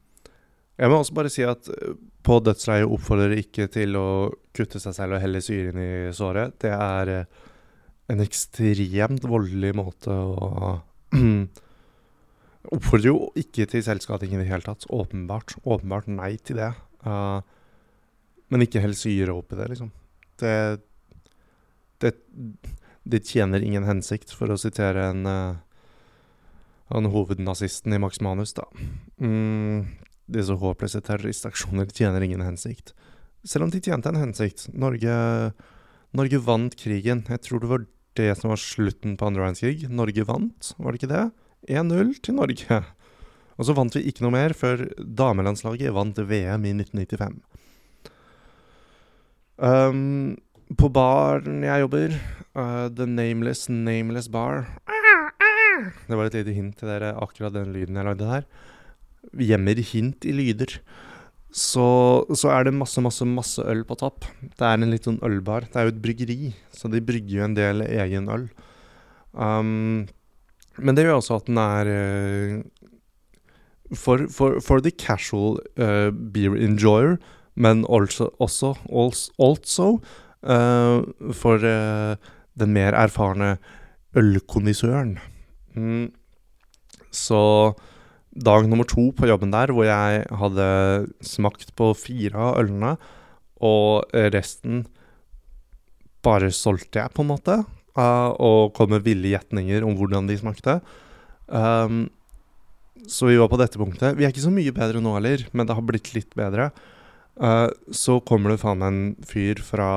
jeg 0.78 0.90
må 0.90 0.98
også 0.98 1.14
bare 1.14 1.30
si 1.32 1.44
at 1.46 1.68
eh, 1.70 1.96
på 2.22 2.38
dødsleiet 2.42 2.90
oppfordrer 2.90 3.34
ikke 3.40 3.68
til 3.72 3.96
å 3.98 4.06
kutte 4.54 4.80
seg 4.82 4.94
selv 4.96 5.16
og 5.16 5.22
helle 5.22 5.42
syre 5.44 5.72
inn 5.72 5.82
i 5.82 6.14
såret. 6.14 6.56
Det 6.62 6.72
er 6.74 7.12
eh, 7.12 7.42
en 8.12 8.22
ekstremt 8.24 9.26
voldelig 9.28 9.74
måte 9.78 10.14
å 10.14 10.78
Oppfordrer 12.72 13.08
jo 13.10 13.32
ikke 13.36 13.66
til 13.66 13.82
selvskading 13.82 14.36
i 14.36 14.38
det 14.38 14.46
hele 14.46 14.62
tatt. 14.62 14.86
Åpenbart. 14.94 15.56
Åpenbart 15.66 16.06
nei 16.08 16.36
til 16.46 16.60
det. 16.62 16.70
Uh, 17.06 17.40
men 18.52 18.66
ikke 18.66 18.82
hell 18.84 18.94
syre 18.98 19.34
oppi 19.34 19.58
det, 19.58 19.70
liksom. 19.72 19.90
Det, 20.42 20.54
det, 22.02 22.12
det, 23.02 23.22
tjener 23.28 23.64
ingen 23.64 23.86
hensikt, 23.88 24.34
for 24.36 24.52
å 24.52 24.58
sitere 24.60 25.08
en, 25.12 25.26
uh, 25.26 25.60
en 26.92 27.10
hovednazisten 27.12 27.94
i 27.96 28.00
Max 28.02 28.20
Manus, 28.24 28.54
da. 28.58 28.66
Mm, 29.22 29.88
disse 30.32 30.58
håpløse 30.60 31.02
terroristaksjoner 31.06 31.90
tjener 31.94 32.24
ingen 32.26 32.44
hensikt. 32.44 32.94
Selv 33.42 33.66
om 33.66 33.72
de 33.72 33.80
tjente 33.82 34.12
en 34.12 34.20
hensikt. 34.20 34.68
Norge, 34.70 35.14
Norge 36.14 36.42
vant 36.44 36.76
krigen. 36.78 37.24
Jeg 37.26 37.42
tror 37.46 37.62
det 37.62 37.70
var 37.70 37.86
det 38.20 38.32
som 38.38 38.52
var 38.52 38.60
slutten 38.60 39.16
på 39.18 39.26
andre 39.26 39.46
verdenskrig. 39.46 39.88
Norge 39.90 40.26
vant, 40.28 40.74
var 40.78 40.92
det 40.92 41.00
ikke 41.00 41.14
det? 41.14 41.24
1-0 41.72 42.12
til 42.22 42.36
Norge. 42.38 42.82
Og 43.58 43.68
så 43.68 43.74
vant 43.76 43.94
vi 43.96 44.04
ikke 44.08 44.24
noe 44.24 44.34
mer 44.34 44.54
før 44.56 44.86
damelandslaget 44.98 45.94
vant 45.94 46.18
VM 46.18 46.64
i 46.68 46.74
1995. 46.78 47.40
Um, 49.62 50.34
på 50.78 50.88
baren 50.90 51.60
jeg 51.66 51.84
jobber, 51.84 52.16
uh, 52.56 52.88
The 52.90 53.06
Nameless 53.06 53.68
Nameless 53.70 54.30
Bar 54.32 54.64
Det 54.88 56.16
var 56.16 56.26
et 56.26 56.38
lite 56.40 56.54
hint 56.56 56.78
til 56.80 56.90
dere, 56.90 57.12
akkurat 57.20 57.54
den 57.54 57.70
lyden 57.74 57.98
jeg 57.98 58.08
lagde 58.08 58.30
her. 58.30 58.46
Gjemmer 59.38 59.82
hint 59.92 60.26
i 60.26 60.34
lyder. 60.34 60.78
Så, 61.52 61.84
så, 62.32 62.48
er 62.48 62.64
det 62.64 62.72
masse, 62.74 63.00
masse, 63.04 63.26
masse 63.28 63.62
øl 63.68 63.82
på 63.84 63.96
topp. 64.00 64.24
Det 64.40 64.64
er 64.64 64.78
en 64.78 64.92
litt 64.92 65.04
sånn 65.08 65.20
ølbar. 65.24 65.66
Det 65.68 65.78
er 65.78 65.88
jo 65.88 65.92
et 65.92 66.02
bryggeri, 66.04 66.52
så 66.72 66.88
de 66.92 67.02
brygger 67.04 67.38
jo 67.38 67.44
en 67.44 67.56
del 67.58 67.84
egen 67.84 68.30
øl. 68.32 68.46
Um, 69.36 70.06
men 70.80 70.96
det 70.96 71.04
gjør 71.04 71.18
også 71.18 71.40
at 71.40 71.50
den 71.50 71.60
er 71.60 71.90
uh, 71.92 72.62
for, 73.94 74.26
for, 74.28 74.60
for, 74.60 74.80
the 74.80 74.90
casual 74.90 75.60
uh, 75.76 76.10
beer 76.10 76.56
enjoyer, 76.56 77.18
men 77.54 77.84
also, 77.84 78.30
også, 78.40 78.74
also 78.88 80.00
uh, 80.42 81.32
for 81.32 81.58
den 81.60 82.72
mer 82.72 82.96
erfarne 82.96 83.56
ølkondisøren. 84.16 85.18
Mm. 85.76 86.12
Så 87.12 87.42
dag 88.32 88.68
nummer 88.68 88.88
to 88.88 89.10
på 89.16 89.28
jobben 89.28 89.52
der, 89.52 89.72
hvor 89.72 89.84
jeg 89.84 90.24
hadde 90.40 90.66
smakt 91.20 91.74
på 91.76 91.92
fire 91.96 92.48
av 92.48 92.58
ølene, 92.64 92.96
og 93.62 94.08
resten 94.32 94.86
bare 96.22 96.50
solgte 96.54 97.02
jeg, 97.02 97.12
på 97.14 97.24
en 97.24 97.30
måte, 97.32 97.58
uh, 97.98 98.30
og 98.38 98.72
kom 98.76 98.92
med 98.94 99.04
ville 99.06 99.32
gjetninger 99.34 99.84
om 99.86 99.96
hvordan 99.98 100.28
de 100.30 100.38
smakte. 100.40 100.78
Um, 101.48 102.06
så 103.10 103.28
vi 103.30 103.38
var 103.40 103.50
på 103.50 103.58
dette 103.60 103.80
punktet. 103.80 104.16
Vi 104.18 104.26
er 104.26 104.32
ikke 104.32 104.44
så 104.44 104.52
mye 104.54 104.74
bedre 104.74 105.02
nå 105.02 105.14
heller, 105.16 105.46
men 105.52 105.68
det 105.68 105.76
har 105.76 105.86
blitt 105.86 106.12
litt 106.14 106.34
bedre. 106.38 106.70
Uh, 107.40 107.68
så 107.94 108.18
kommer 108.28 108.52
det 108.52 108.60
faen 108.62 108.82
meg 108.82 108.92
en 108.92 109.26
fyr 109.26 109.62
fra 109.64 109.88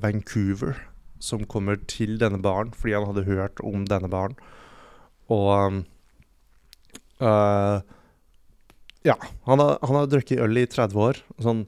Vancouver 0.00 0.78
som 1.22 1.44
kommer 1.50 1.76
til 1.90 2.14
denne 2.20 2.38
baren 2.40 2.70
fordi 2.72 2.94
han 2.96 3.04
hadde 3.10 3.26
hørt 3.28 3.60
om 3.66 3.84
denne 3.90 4.10
baren. 4.10 4.38
Og 5.28 5.82
uh, 7.20 7.78
Ja, 9.06 9.14
han 9.46 9.60
har, 9.62 9.76
han 9.84 10.00
har 10.00 10.08
drukket 10.10 10.40
øl 10.42 10.62
i 10.62 10.66
30 10.66 11.04
år. 11.04 11.20
Sånn 11.44 11.66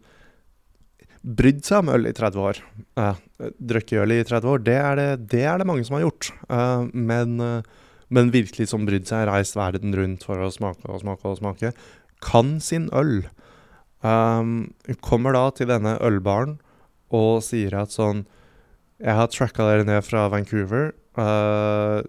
Brydd 1.20 1.66
seg 1.66 1.82
om 1.82 1.90
øl 1.92 2.08
i 2.08 2.14
30 2.16 2.40
år. 2.40 2.62
Uh, 2.96 3.18
drukket 3.60 4.00
øl 4.00 4.14
i 4.14 4.22
30 4.24 4.54
år, 4.54 4.62
det 4.64 4.76
er 4.80 4.96
det, 4.96 5.08
det 5.34 5.42
er 5.44 5.60
det 5.60 5.66
mange 5.68 5.84
som 5.84 5.98
har 5.98 6.06
gjort. 6.06 6.30
Uh, 6.48 6.88
men, 6.96 7.36
uh, 7.44 7.80
men 8.10 8.32
virkelig 8.34 8.70
som 8.72 8.86
brydd 8.88 9.08
seg, 9.08 9.28
reist 9.30 9.56
verden 9.58 9.94
rundt 9.96 10.26
for 10.26 10.42
å 10.42 10.50
smake 10.52 10.86
og 10.90 11.02
smake 11.02 11.30
og 11.30 11.38
smake, 11.38 11.72
kan 12.20 12.58
sin 12.60 12.88
øl. 12.96 13.22
Um, 14.02 14.72
kommer 15.04 15.36
da 15.36 15.46
til 15.54 15.68
denne 15.70 15.94
ølbaren 16.00 16.58
og 17.12 17.42
sier 17.44 17.74
at 17.76 17.92
sånn 17.92 18.22
Jeg 19.00 19.12
har 19.12 19.28
tracka 19.32 19.66
dere 19.68 19.84
ned 19.84 20.04
fra 20.04 20.26
Vancouver. 20.32 20.90
Uh, 21.16 22.04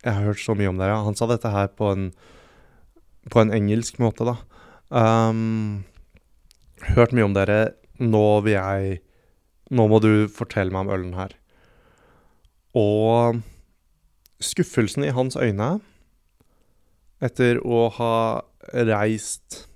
jeg 0.00 0.14
har 0.16 0.24
hørt 0.30 0.40
så 0.40 0.54
mye 0.56 0.70
om 0.70 0.80
dere. 0.80 0.96
Han 1.04 1.16
sa 1.16 1.28
dette 1.28 1.50
her 1.52 1.68
på 1.76 1.90
en, 1.92 2.06
på 3.28 3.42
en 3.42 3.52
engelsk 3.52 4.00
måte, 4.00 4.24
da. 4.24 4.38
Um, 4.88 5.84
hørt 6.96 7.12
mye 7.12 7.28
om 7.28 7.36
dere. 7.36 7.74
Nå 8.00 8.24
vil 8.46 8.56
jeg 8.56 9.00
Nå 9.70 9.84
må 9.86 10.00
du 10.02 10.26
fortelle 10.34 10.72
meg 10.74 10.88
om 10.88 10.94
ølen 10.96 11.12
her. 11.14 11.36
Og 12.74 13.36
skuffelsen 14.40 15.04
i 15.04 15.14
hans 15.14 15.36
øyne 15.36 15.78
etter 17.20 17.60
å 17.60 17.88
ha 17.98 18.14
reist 18.72 19.66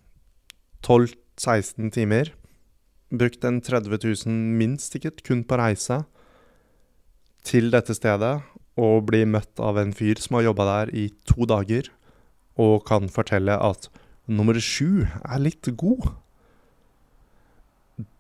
12-16 0.84 1.92
timer. 1.94 2.32
Brukt 3.14 3.44
en 3.46 3.60
30 3.64 3.92
000 4.26 4.34
minst, 4.58 4.94
sikkert, 4.94 5.22
kun 5.26 5.44
på 5.46 5.58
reise 5.60 6.02
til 7.44 7.70
dette 7.74 7.96
stedet. 7.96 8.38
Og 8.80 9.04
bli 9.06 9.22
møtt 9.28 9.60
av 9.62 9.78
en 9.78 9.92
fyr 9.94 10.18
som 10.18 10.38
har 10.38 10.48
jobba 10.48 10.66
der 10.66 10.94
i 10.96 11.06
to 11.28 11.46
dager, 11.46 11.92
og 12.58 12.82
kan 12.88 13.06
fortelle 13.12 13.54
at 13.54 13.86
nummer 14.26 14.58
sju 14.58 15.04
er 15.22 15.42
litt 15.42 15.68
god. 15.78 16.10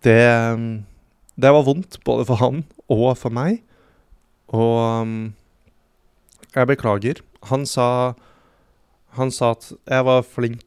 Det 0.04 0.84
Det 1.34 1.50
var 1.50 1.64
vondt, 1.66 1.98
både 2.04 2.24
for 2.28 2.38
han 2.38 2.62
og 2.86 3.16
for 3.18 3.34
meg. 3.34 3.64
Og 4.54 5.34
jeg 6.62 6.70
beklager. 6.70 7.22
Han 7.50 7.66
sa 7.66 8.14
Han 9.14 9.30
sa 9.30 9.52
at 9.54 9.68
jeg 9.70 10.04
var 10.06 10.24
flink 10.26 10.64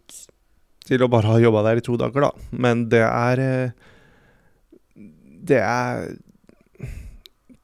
til 0.88 1.04
å 1.04 1.10
bare 1.12 1.34
ha 1.34 1.40
jobba 1.42 1.66
der 1.66 1.82
i 1.82 1.84
to 1.84 1.98
dager, 2.00 2.30
da. 2.30 2.32
Men 2.52 2.88
det 2.92 3.04
er 3.04 3.74
Det 5.48 5.60
er 5.60 6.16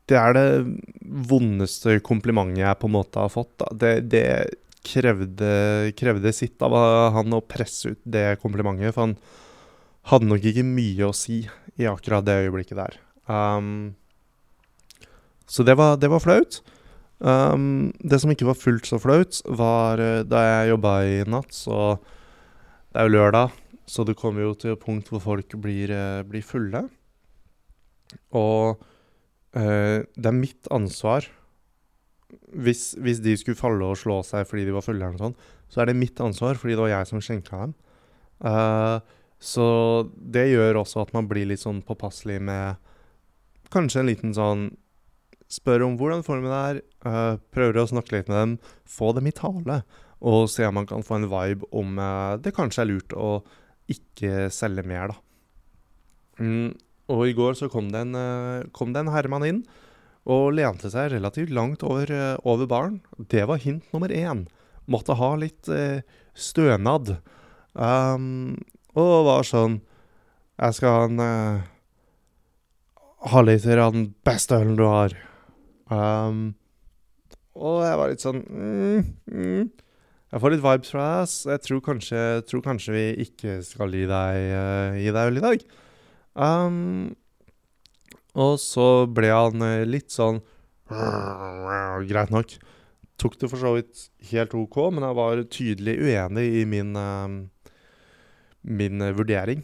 Det 0.08 0.18
er 0.20 0.34
det 0.36 0.50
vondeste 1.30 2.02
komplimentet 2.04 2.66
jeg 2.66 2.80
på 2.80 2.90
en 2.90 2.98
måte 2.98 3.20
har 3.20 3.32
fått. 3.32 3.54
da. 3.58 3.70
Det, 3.72 4.10
det 4.12 4.26
krevde, 4.84 5.94
krevde 5.96 6.34
sitt 6.36 6.62
av 6.62 6.76
han 7.16 7.34
å 7.34 7.40
presse 7.40 7.94
ut 7.94 8.02
det 8.04 8.42
komplimentet, 8.42 8.92
for 8.94 9.08
han 9.08 9.16
hadde 10.12 10.28
nok 10.28 10.44
ikke 10.44 10.66
mye 10.68 11.08
å 11.08 11.16
si 11.16 11.46
i 11.80 11.88
akkurat 11.88 12.26
det 12.28 12.42
øyeblikket 12.44 12.80
der. 12.82 12.98
Um, 13.32 13.96
så 15.48 15.64
det 15.64 15.78
var, 15.80 15.96
det 16.02 16.12
var 16.12 16.24
flaut. 16.24 16.60
Um, 17.20 17.92
det 18.04 18.20
som 18.20 18.32
ikke 18.34 18.48
var 18.50 18.60
fullt 18.60 18.88
så 18.90 19.00
flaut, 19.00 19.42
var 19.46 20.02
da 20.28 20.42
jeg 20.48 20.74
jobba 20.74 20.96
i 21.08 21.20
natt, 21.30 21.54
så 21.56 22.00
det 22.92 23.02
er 23.02 23.08
jo 23.08 23.16
lørdag, 23.16 23.54
så 23.90 24.06
det 24.08 24.18
kommer 24.20 24.46
jo 24.46 24.56
til 24.58 24.74
et 24.74 24.82
punkt 24.82 25.12
hvor 25.12 25.24
folk 25.24 25.56
blir, 25.62 25.94
blir 26.30 26.46
fulle. 26.46 26.84
Og 28.36 28.84
uh, 29.56 30.00
det 30.04 30.30
er 30.30 30.38
mitt 30.38 30.70
ansvar 30.74 31.30
hvis, 32.54 32.94
hvis, 33.02 33.22
de 33.24 33.36
skulle 33.38 33.58
falle 33.58 33.86
og 33.86 33.98
slå 34.00 34.20
seg 34.26 34.46
fordi 34.50 34.68
de 34.68 34.76
var 34.76 34.86
fulle, 34.86 35.02
eller 35.02 35.18
noe 35.18 35.32
sånt, 35.32 35.50
så 35.72 35.82
er 35.82 35.90
det 35.90 35.98
mitt 35.98 36.20
ansvar 36.22 36.58
fordi 36.60 36.76
det 36.76 36.84
var 36.84 36.94
jeg 36.94 37.10
som 37.10 37.24
skjenka 37.24 37.60
dem. 37.64 37.76
Uh, 38.44 38.98
så 39.44 39.66
det 40.16 40.48
gjør 40.52 40.84
også 40.84 41.04
at 41.04 41.14
man 41.16 41.28
blir 41.30 41.50
litt 41.50 41.64
sånn 41.64 41.82
påpasselig 41.86 42.40
med 42.44 42.80
kanskje 43.74 44.04
en 44.04 44.10
liten 44.12 44.36
sånn 44.36 44.70
Spør 45.54 45.86
om 45.86 45.98
hvordan 46.00 46.24
formen 46.26 46.54
er, 46.56 46.80
uh, 47.06 47.36
prøver 47.54 47.82
å 47.82 47.90
snakke 47.92 48.16
litt 48.16 48.32
med 48.32 48.40
dem, 48.40 48.56
få 48.90 49.12
dem 49.18 49.30
i 49.30 49.36
tale 49.36 49.84
og 50.24 50.48
se 50.52 50.64
om 50.66 50.78
man 50.80 50.88
kan 50.88 51.04
få 51.04 51.20
en 51.20 51.30
vibe 51.30 51.68
om 51.76 51.98
uh, 52.00 52.40
det 52.42 52.56
kanskje 52.56 52.86
er 52.86 52.90
lurt 52.90 53.14
å 53.14 53.32
ikke 53.92 54.48
selge 54.54 54.86
mer, 54.88 55.12
da. 55.12 55.18
Mm, 56.40 56.70
og 57.14 57.26
i 57.28 57.36
går 57.38 57.58
så 57.60 57.68
kom 57.70 57.92
det 57.94 58.06
en, 58.06 58.16
uh, 58.16 58.70
kom 58.74 58.96
det 58.96 59.04
en 59.04 59.12
herremann 59.14 59.46
inn 59.46 59.64
og 60.24 60.54
lente 60.56 60.88
seg 60.90 61.12
relativt 61.12 61.52
langt 61.52 61.84
over, 61.84 62.08
over 62.48 62.70
baren. 62.72 63.02
Det 63.20 63.44
var 63.50 63.60
hint 63.60 63.84
nummer 63.92 64.08
én. 64.08 64.46
Måtte 64.88 65.18
ha 65.20 65.34
litt 65.36 65.68
stønad. 66.32 67.18
Um, 67.76 68.56
og 68.96 69.26
var 69.28 69.44
sånn 69.48 69.80
Jeg 70.62 70.78
skal 70.78 70.94
ha 70.94 71.06
en 71.10 71.22
Ha 73.26 73.42
litt 73.42 73.66
av 73.66 73.96
den 73.98 74.14
beste 74.24 74.62
ølen 74.62 74.80
du 74.80 74.86
har. 74.88 75.18
Um, 75.94 76.44
og 77.54 77.84
jeg 77.86 77.98
var 78.00 78.10
litt 78.10 78.24
sånn 78.24 78.40
mm, 78.42 79.10
mm. 79.30 79.66
Jeg 80.34 80.42
får 80.42 80.54
litt 80.56 80.64
vibes 80.64 80.90
fra 80.90 81.08
deg. 81.22 81.34
Jeg 81.52 81.62
tror 81.68 81.82
kanskje, 81.86 82.22
tror 82.50 82.64
kanskje, 82.66 82.94
vi 82.96 83.04
ikke 83.28 83.60
skal 83.66 83.94
gi 83.94 84.08
deg, 84.10 84.38
uh, 84.50 84.96
gi 84.98 85.12
deg 85.14 85.30
øl 85.30 85.38
i 85.38 85.44
dag. 85.44 85.66
Um, 86.34 86.80
og 88.42 88.56
så 88.58 88.88
ble 89.06 89.30
han 89.30 89.62
uh, 89.62 89.84
litt 89.86 90.10
sånn 90.14 90.42
Greit 92.10 92.34
nok. 92.34 92.56
Tok 93.22 93.38
det 93.40 93.48
for 93.52 93.62
så 93.62 93.76
vidt 93.78 94.08
helt 94.32 94.58
OK, 94.58 94.80
men 94.94 95.06
jeg 95.06 95.18
var 95.18 95.44
tydelig 95.54 95.96
uenig 96.02 96.48
i 96.60 96.66
min, 96.70 96.98
uh, 96.98 97.70
min 98.66 99.06
vurdering. 99.14 99.62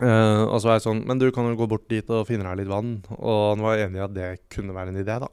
Og 0.00 0.54
så 0.56 0.64
var 0.64 0.78
jeg 0.78 0.84
sånn 0.86 1.00
Men 1.04 1.18
du 1.20 1.26
kan 1.28 1.44
jo 1.44 1.58
gå 1.58 1.66
bort 1.68 1.82
dit 1.92 2.08
og 2.08 2.22
finne 2.24 2.46
deg 2.46 2.62
litt 2.62 2.70
vann. 2.70 2.94
Og 3.18 3.40
han 3.50 3.64
var 3.66 3.82
enig 3.82 4.00
i 4.00 4.04
at 4.06 4.14
det 4.16 4.28
kunne 4.52 4.72
være 4.72 4.94
en 4.94 5.00
idé, 5.02 5.18
da. 5.20 5.28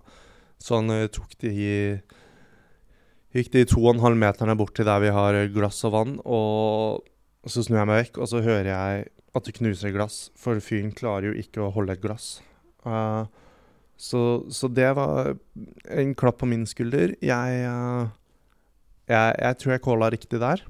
Så 0.59 0.81
han 0.81 0.91
tok 1.13 1.37
de 1.39 1.53
Gikk 3.35 3.51
de 3.53 3.65
to 3.69 3.81
og 3.83 3.93
en 3.93 4.01
halv 4.01 4.17
meterne 4.17 4.55
bort 4.57 4.73
til 4.77 4.87
der 4.87 5.01
vi 5.03 5.11
har 5.13 5.35
glass 5.53 5.83
og 5.85 5.93
vann, 5.93 6.13
og 6.25 7.03
så 7.47 7.63
snur 7.63 7.81
jeg 7.81 7.89
meg 7.89 7.99
vekk, 8.01 8.19
og 8.23 8.29
så 8.31 8.41
hører 8.43 8.69
jeg 8.71 9.03
at 9.37 9.45
det 9.45 9.55
knuser 9.59 9.93
glass, 9.93 10.29
for 10.39 10.61
fyren 10.63 10.93
klarer 10.95 11.29
jo 11.29 11.35
ikke 11.37 11.61
å 11.65 11.73
holde 11.75 11.93
et 11.93 12.01
glass. 12.03 12.39
Uh, 12.87 13.27
så, 13.99 14.47
så, 14.53 14.69
det 14.71 14.89
var 14.97 15.35
en 15.91 16.15
klapp 16.17 16.39
på 16.41 16.49
min 16.49 16.65
skulder. 16.69 17.13
Jeg, 17.21 17.61
uh, 17.67 18.09
jeg, 19.09 19.37
jeg 19.43 19.59
tror 19.61 19.75
jeg 19.75 19.85
calla 19.85 20.11
riktig 20.13 20.41
der. 20.41 20.63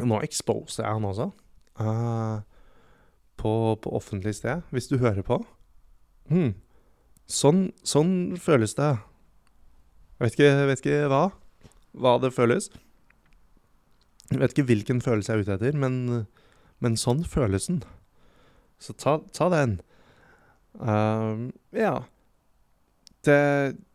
Nå 0.00 0.20
exposer 0.24 0.84
jeg 0.84 0.98
han 0.98 1.08
også. 1.08 1.30
Uh, 1.80 2.42
på, 3.40 3.52
på, 3.80 3.92
offentlig 3.96 4.36
sted, 4.38 4.64
hvis 4.74 4.90
du 4.90 4.98
hører 5.00 5.24
på. 5.26 5.40
Hmm. 6.30 6.52
Sånn, 7.30 7.70
sånn 7.86 8.36
føles 8.40 8.76
det. 8.78 8.92
Jeg 10.18 10.26
vet 10.26 10.36
ikke, 10.36 10.50
vet 10.70 10.82
ikke 10.84 11.10
hva. 11.10 11.22
Hva 11.96 12.16
det 12.22 12.32
føles. 12.36 12.68
Jeg 14.30 14.42
vet 14.42 14.54
ikke 14.54 14.68
hvilken 14.68 15.00
følelse 15.02 15.32
jeg 15.32 15.40
er 15.40 15.46
ute 15.46 15.56
etter, 15.56 15.78
men, 15.80 16.26
men 16.84 16.98
sånn 17.00 17.24
føles 17.26 17.70
den. 17.70 17.80
Så 18.80 18.94
ta, 18.98 19.18
ta 19.36 19.48
den. 19.52 19.78
Uh, 20.78 21.48
ja. 21.76 21.96
Det, 23.26 23.40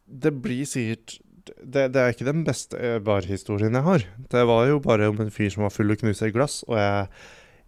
det 0.05 0.33
blir 0.43 0.67
sikkert 0.69 1.19
det, 1.45 1.93
det, 1.93 2.01
er 2.01 2.13
ikke 2.13 2.27
den 2.27 2.43
beste 2.45 2.97
barhistorien 3.05 3.77
jeg 3.77 3.85
har. 3.85 4.05
Det 4.31 4.43
var 4.49 4.67
jo 4.69 4.81
bare 4.83 5.09
om 5.11 5.19
en 5.21 5.33
fyr 5.33 5.51
som 5.53 5.65
var 5.65 5.73
full 5.73 5.93
og 5.93 6.01
knuste 6.01 6.29
et 6.29 6.35
glass, 6.35 6.63
og 6.67 6.77
jeg, 6.79 7.07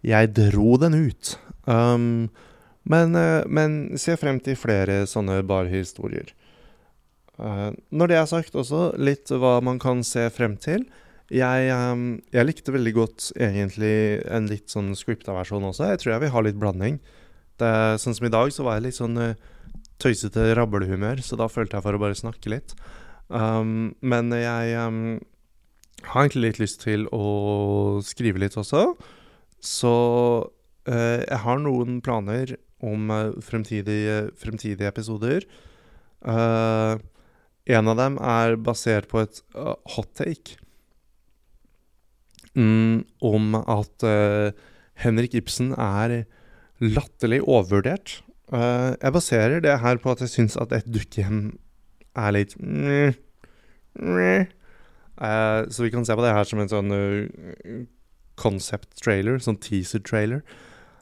jeg 0.06 0.32
dro 0.36 0.76
den 0.80 0.96
ut. 1.08 1.34
Um, 1.68 2.28
men, 2.88 3.16
uh, 3.18 3.44
men 3.46 3.98
se 4.00 4.16
frem 4.20 4.40
til 4.44 4.58
flere 4.58 5.02
sånne 5.10 5.40
barhistorier. 5.48 6.32
Uh, 7.38 7.70
når 7.94 8.10
det 8.10 8.16
er 8.18 8.30
sagt, 8.30 8.56
også 8.58 8.92
litt 8.98 9.30
hva 9.30 9.58
man 9.64 9.78
kan 9.82 10.02
se 10.06 10.26
frem 10.34 10.56
til. 10.60 10.86
Jeg, 11.28 11.68
um, 11.74 12.18
jeg 12.32 12.48
likte 12.48 12.72
veldig 12.72 12.94
godt 12.96 13.28
egentlig 13.36 14.24
en 14.32 14.48
litt 14.48 14.72
sånn 14.72 14.94
scripta 14.96 15.36
versjon 15.36 15.66
også. 15.68 15.92
Jeg 15.92 16.02
tror 16.02 16.14
jeg 16.14 16.24
vil 16.24 16.34
ha 16.34 16.44
litt 16.46 16.60
blanding. 16.60 16.98
Det, 17.58 17.72
sånn 18.00 18.16
som 18.16 18.28
i 18.28 18.32
dag, 18.32 18.50
så 18.54 18.64
var 18.64 18.78
jeg 18.78 18.88
litt 18.88 18.98
sånn 18.98 19.18
uh, 19.20 19.34
tøysete 20.02 20.52
rablehumør, 20.56 21.20
så 21.26 21.36
da 21.38 21.50
følte 21.50 21.76
jeg 21.76 21.84
for 21.84 21.98
å 21.98 22.00
bare 22.00 22.18
snakke 22.18 22.52
litt. 22.54 22.74
Um, 23.28 23.92
men 24.00 24.32
jeg 24.32 24.78
um, 24.80 25.18
har 26.08 26.24
egentlig 26.24 26.46
litt 26.46 26.62
lyst 26.62 26.82
til 26.86 27.06
å 27.12 28.00
skrive 28.06 28.40
litt 28.40 28.56
også. 28.56 28.94
Så 29.64 29.94
uh, 30.88 31.20
jeg 31.22 31.40
har 31.44 31.62
noen 31.62 32.00
planer 32.04 32.56
om 32.84 33.10
uh, 33.10 33.34
fremtidige, 33.42 34.28
fremtidige, 34.38 34.90
episoder. 34.90 35.46
Uh, 36.22 36.98
en 37.68 37.90
av 37.92 37.98
dem 37.98 38.16
er 38.24 38.56
basert 38.64 39.10
på 39.10 39.20
et 39.20 39.42
hot 39.92 40.08
take 40.16 40.56
mm, 42.56 43.04
om 43.28 43.58
at 43.60 44.06
Henrik 45.04 45.36
Ibsen 45.36 45.74
er 45.76 46.22
latterlig 46.80 47.42
overvurdert. 47.44 48.22
jeg 48.48 49.12
baserer 49.12 49.60
det 49.60 49.76
her 49.82 50.00
på 50.00 50.14
at 50.14 50.24
jeg 50.24 50.32
syns 50.32 50.56
at 50.56 50.72
et 50.72 50.88
dukkehjem 50.88 51.58
er 52.16 52.32
litt 52.38 52.56
mm, 52.56 53.12
mm. 54.00 54.48
Uh, 55.18 55.66
så 55.70 55.82
vi 55.82 55.90
kan 55.90 56.04
se 56.06 56.14
på 56.14 56.22
det 56.22 56.30
her 56.30 56.46
som 56.46 56.60
en 56.62 56.70
sånn 56.70 56.92
uh, 56.94 57.80
concept 58.38 58.96
trailer, 59.02 59.40
sånn 59.42 59.60
teaser 59.62 60.02
trailer. 60.06 60.42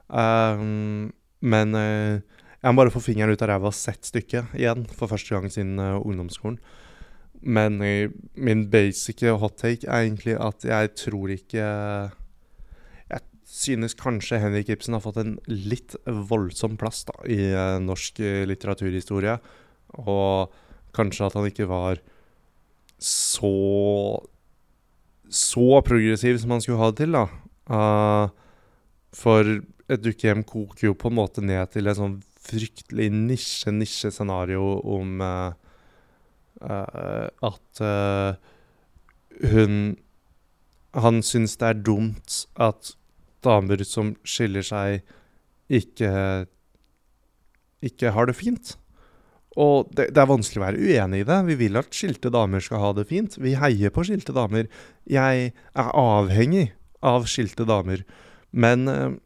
Um, 0.08 1.12
men 1.44 1.76
jeg 1.76 2.72
må 2.72 2.80
bare 2.80 2.92
få 2.94 3.02
fingeren 3.04 3.34
ut 3.34 3.42
av 3.44 3.50
ræva 3.50 3.70
og 3.70 3.76
sett 3.76 4.08
stykket 4.08 4.56
igjen 4.58 4.86
for 4.96 5.10
første 5.10 5.34
gang 5.34 5.50
siden 5.52 5.78
ungdomsskolen. 5.78 6.58
Men 7.46 7.76
min 7.78 8.62
basic 8.72 9.22
hot 9.38 9.58
take 9.60 9.86
er 9.86 10.06
egentlig 10.06 10.38
at 10.40 10.64
jeg 10.66 10.94
tror 10.98 11.30
ikke 11.34 11.66
Jeg 13.12 13.20
synes 13.44 13.94
kanskje 13.94 14.40
Henrik 14.42 14.72
Ibsen 14.72 14.96
har 14.96 15.04
fått 15.04 15.20
en 15.20 15.36
litt 15.46 15.94
voldsom 16.06 16.74
plass 16.80 17.04
da, 17.06 17.14
i 17.28 17.52
norsk 17.84 18.18
litteraturhistorie. 18.50 19.36
Og 20.02 20.56
kanskje 20.96 21.28
at 21.28 21.36
han 21.38 21.46
ikke 21.52 21.68
var 21.70 22.00
så 22.98 23.52
Så 25.32 25.82
progressiv 25.86 26.38
som 26.38 26.54
man 26.54 26.62
skulle 26.62 26.80
ha 26.80 26.90
det 26.92 27.02
til, 27.02 27.16
da. 27.16 27.26
Uh, 27.66 28.30
for 29.16 29.42
et 29.90 30.02
dukkehjem 30.02 30.44
koker 30.46 30.90
jo 30.90 30.96
på 30.98 31.10
en 31.10 31.18
måte 31.18 31.42
ned 31.44 31.72
til 31.74 31.90
et 31.90 31.98
sånn 31.98 32.18
fryktelig 32.46 33.08
nisje-nisje-scenario 33.14 34.62
om 34.96 35.22
uh, 35.22 35.50
uh, 36.62 37.26
at 37.50 37.86
hun 39.50 39.96
Han 40.96 41.18
syns 41.20 41.58
det 41.60 41.66
er 41.68 41.80
dumt 41.84 42.36
at 42.56 42.94
damer 43.44 43.82
som 43.84 44.14
skiller 44.24 44.64
seg, 44.64 45.02
ikke 45.68 46.46
ikke 47.84 48.12
har 48.16 48.28
det 48.28 48.36
fint. 48.38 48.76
Og 49.56 49.88
det, 49.96 50.10
det, 50.12 50.20
er 50.20 50.28
vanskelig 50.28 50.60
å 50.60 50.66
være 50.66 50.82
uenig 50.84 51.22
i 51.22 51.28
det. 51.28 51.38
Vi 51.48 51.58
vil 51.62 51.80
at 51.80 51.94
skilte 51.96 52.32
damer 52.32 52.64
skal 52.64 52.82
ha 52.82 52.90
det 52.96 53.06
fint. 53.08 53.38
Vi 53.40 53.54
heier 53.56 53.92
på 53.94 54.04
skilte 54.04 54.34
damer. 54.36 54.68
Jeg 55.08 55.52
er 55.56 55.94
avhengig 55.96 56.68
av 57.06 57.24
skilte 57.30 57.64
damer. 57.68 58.02
Men 58.56 58.84
øh, 58.92 59.16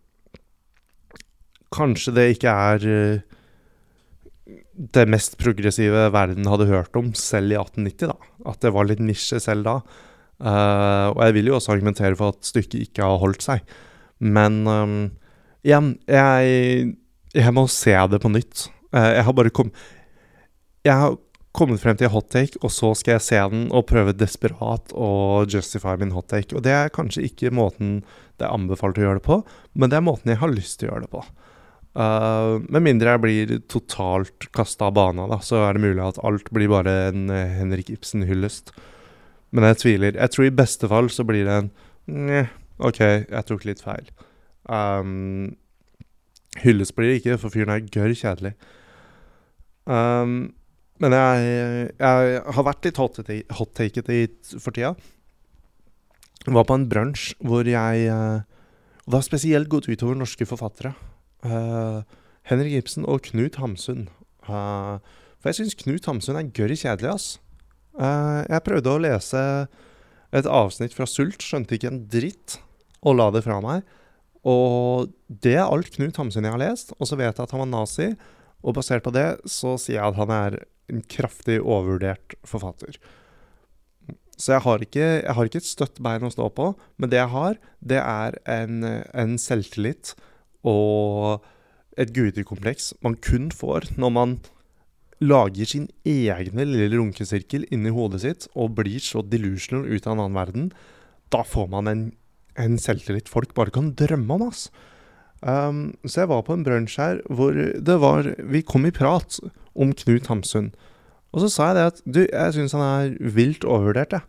kanskje 1.75 2.15
det 2.15 2.29
ikke 2.37 2.55
er 2.71 2.87
øh, 2.87 3.41
det 4.95 5.07
mest 5.11 5.37
progressive 5.41 6.09
verden 6.15 6.49
hadde 6.49 6.71
hørt 6.71 6.97
om 6.99 7.13
selv 7.19 7.53
i 7.53 7.59
1890, 7.59 8.15
da. 8.15 8.31
At 8.51 8.63
det 8.65 8.73
var 8.75 8.89
litt 8.89 9.03
nisje 9.03 9.41
selv 9.43 9.67
da. 9.67 9.77
Uh, 10.41 11.13
og 11.13 11.21
jeg 11.27 11.37
vil 11.37 11.51
jo 11.51 11.57
også 11.59 11.75
argumentere 11.75 12.17
for 12.17 12.33
at 12.33 12.49
stykket 12.49 12.87
ikke 12.87 13.05
har 13.05 13.21
holdt 13.21 13.45
seg. 13.45 13.65
Men 14.25 14.63
um, 14.65 15.01
igjen, 15.67 15.93
jeg, 16.09 16.95
jeg 17.37 17.57
må 17.57 17.67
se 17.69 17.93
det 18.13 18.23
på 18.23 18.33
nytt. 18.33 18.71
Uh, 18.89 19.11
jeg 19.19 19.27
har 19.27 19.37
bare 19.37 19.53
kommet 19.53 19.77
jeg 20.87 20.97
har 20.97 21.19
kommet 21.57 21.83
frem 21.83 21.99
til 21.99 22.13
hot 22.13 22.31
take, 22.31 22.59
og 22.63 22.71
så 22.73 22.93
skal 22.99 23.17
jeg 23.17 23.27
se 23.27 23.41
den 23.53 23.67
og 23.75 23.89
prøve 23.91 24.15
desperat 24.15 24.93
å 24.95 25.43
justify 25.51 25.97
min 25.99 26.15
hot 26.15 26.31
take. 26.31 26.55
Og 26.55 26.63
det 26.67 26.75
er 26.77 26.95
kanskje 26.95 27.27
ikke 27.27 27.53
måten 27.55 28.01
det 28.39 28.47
er 28.47 28.55
anbefalt 28.55 28.99
å 29.01 29.05
gjøre 29.05 29.21
det 29.21 29.27
på, 29.27 29.41
men 29.75 29.91
det 29.91 29.99
er 29.99 30.07
måten 30.07 30.33
jeg 30.33 30.41
har 30.41 30.53
lyst 30.53 30.79
til 30.81 30.89
å 30.89 30.95
gjøre 30.95 31.07
det 31.07 31.13
på. 31.13 31.25
Uh, 31.91 32.63
med 32.71 32.85
mindre 32.87 33.17
jeg 33.17 33.23
blir 33.25 33.53
totalt 33.67 34.47
kasta 34.55 34.87
av 34.89 34.95
bana, 34.95 35.27
da, 35.29 35.41
så 35.43 35.65
er 35.67 35.75
det 35.75 35.83
mulig 35.89 36.05
at 36.05 36.21
alt 36.25 36.53
blir 36.55 36.71
bare 36.71 36.95
en 37.11 37.27
uh, 37.33 37.43
Henrik 37.59 37.91
Ibsen-hyllest. 37.93 38.71
Men 39.51 39.67
jeg 39.67 39.81
tviler. 39.83 40.15
Jeg 40.15 40.33
tror 40.33 40.47
i 40.47 40.55
beste 40.55 40.91
fall 40.91 41.11
så 41.11 41.27
blir 41.27 41.49
det 41.49 41.63
en 41.65 41.73
Nja, 42.11 42.47
OK, 42.83 42.99
jeg 43.03 43.47
tok 43.47 43.67
litt 43.69 43.83
feil. 43.85 44.07
Um, 44.67 45.53
hyllest 46.59 46.97
blir 46.97 47.11
det 47.11 47.19
ikke, 47.21 47.37
for 47.39 47.53
fyren 47.55 47.71
er 47.75 47.85
gørr 47.93 48.15
kjedelig. 48.17 48.55
Um, 49.85 50.49
men 51.01 51.17
jeg, 51.17 51.89
jeg, 51.97 52.41
har 52.55 52.67
vært 52.67 52.87
litt 52.87 53.01
hot-taket 53.01 54.11
hot 54.11 54.53
for 54.61 54.77
tida. 54.77 54.93
Jeg 56.45 56.57
var 56.57 56.67
på 56.69 56.77
en 56.77 56.89
brunsj 56.89 57.35
hvor 57.45 57.69
jeg 57.69 58.07
eh, 58.09 58.41
Og 59.05 59.13
det 59.13 59.19
har 59.19 59.27
spesielt 59.27 59.69
gått 59.73 59.89
utover 59.91 60.17
norske 60.17 60.47
forfattere. 60.49 60.95
Uh, 61.45 62.01
Henrik 62.49 62.77
Ibsen 62.79 63.07
og 63.09 63.25
Knut 63.29 63.57
Hamsun. 63.61 64.09
Uh, 64.45 65.01
for 65.41 65.51
jeg 65.51 65.61
syns 65.61 65.79
Knut 65.81 66.09
Hamsun 66.09 66.37
er 66.37 66.51
gørr 66.53 66.75
kjedelig, 66.77 67.15
ass. 67.15 67.29
Uh, 67.97 68.45
jeg 68.45 68.65
prøvde 68.67 68.93
å 68.93 69.01
lese 69.03 69.45
et 70.37 70.47
avsnitt 70.47 70.95
fra 70.95 71.09
Sult, 71.09 71.43
skjønte 71.43 71.77
ikke 71.77 71.91
en 71.91 72.03
dritt, 72.13 72.59
og 73.01 73.17
la 73.19 73.31
det 73.35 73.43
fra 73.47 73.59
meg. 73.65 73.89
Og 74.47 75.11
det 75.29 75.57
er 75.57 75.67
alt 75.67 75.91
Knut 75.97 76.21
Hamsun 76.21 76.47
jeg 76.47 76.55
har 76.55 76.63
lest. 76.63 76.95
Og 76.99 77.09
så 77.09 77.19
vet 77.21 77.33
jeg 77.33 77.45
at 77.45 77.57
han 77.57 77.65
var 77.65 77.73
nazi, 77.73 78.13
og 78.61 78.77
basert 78.77 79.05
på 79.05 79.13
det 79.17 79.29
så 79.49 79.75
sier 79.81 79.99
jeg 79.99 80.13
at 80.13 80.21
han 80.21 80.37
er 80.37 80.61
en 80.91 81.03
kraftig 81.11 81.61
overvurdert 81.61 82.37
forfatter. 82.47 82.99
Så 84.41 84.55
jeg 84.55 84.65
har, 84.65 84.85
ikke, 84.85 85.07
jeg 85.21 85.37
har 85.37 85.49
ikke 85.49 85.61
et 85.61 85.69
støtt 85.69 85.99
bein 86.01 86.25
å 86.25 86.33
stå 86.33 86.47
på, 86.57 86.71
men 86.97 87.13
det 87.13 87.19
jeg 87.21 87.33
har, 87.35 87.59
det 87.85 88.01
er 88.01 88.39
en, 88.49 88.87
en 89.13 89.35
selvtillit 89.41 90.15
og 90.65 91.45
et 92.01 92.13
gudekompleks 92.17 92.95
man 93.05 93.19
kun 93.21 93.51
får 93.53 93.91
når 94.01 94.15
man 94.17 94.39
lager 95.21 95.69
sin 95.69 95.89
egne 96.09 96.65
lille 96.65 96.97
runkesirkel 96.97 97.67
inni 97.69 97.93
hodet 97.93 98.23
sitt 98.25 98.47
og 98.55 98.79
blir 98.79 99.03
så 99.05 99.21
delusional 99.21 99.85
ut 99.91 100.07
av 100.07 100.15
en 100.15 100.23
annen 100.25 100.39
verden. 100.39 100.71
Da 101.29 101.45
får 101.45 101.69
man 101.75 101.91
en, 101.91 102.07
en 102.57 102.79
selvtillit 102.81 103.29
folk 103.29 103.53
bare 103.57 103.75
kan 103.75 103.93
drømme 103.99 104.39
om, 104.39 104.47
ass. 104.49 104.71
Um, 105.41 105.93
så 106.05 106.23
jeg 106.23 106.33
var 106.33 106.45
på 106.45 106.57
en 106.57 106.65
brunsj 106.65 106.99
her 107.01 107.21
hvor 107.33 107.57
det 107.57 107.95
var 107.97 108.27
Vi 108.53 108.61
kom 108.61 108.85
i 108.85 108.93
prat 108.93 109.39
om 109.75 109.95
Knut 109.97 110.31
Hamsun. 110.31 110.71
Og 111.31 111.45
så 111.45 111.51
sa 111.53 111.71
jeg 111.71 111.79
det 111.79 111.89
at 111.93 112.05
du, 112.05 112.21
jeg 112.27 112.55
syns 112.57 112.75
han 112.75 112.85
er 112.85 113.35
vilt 113.37 113.67
overvurdert, 113.67 114.19
jeg. 114.19 114.27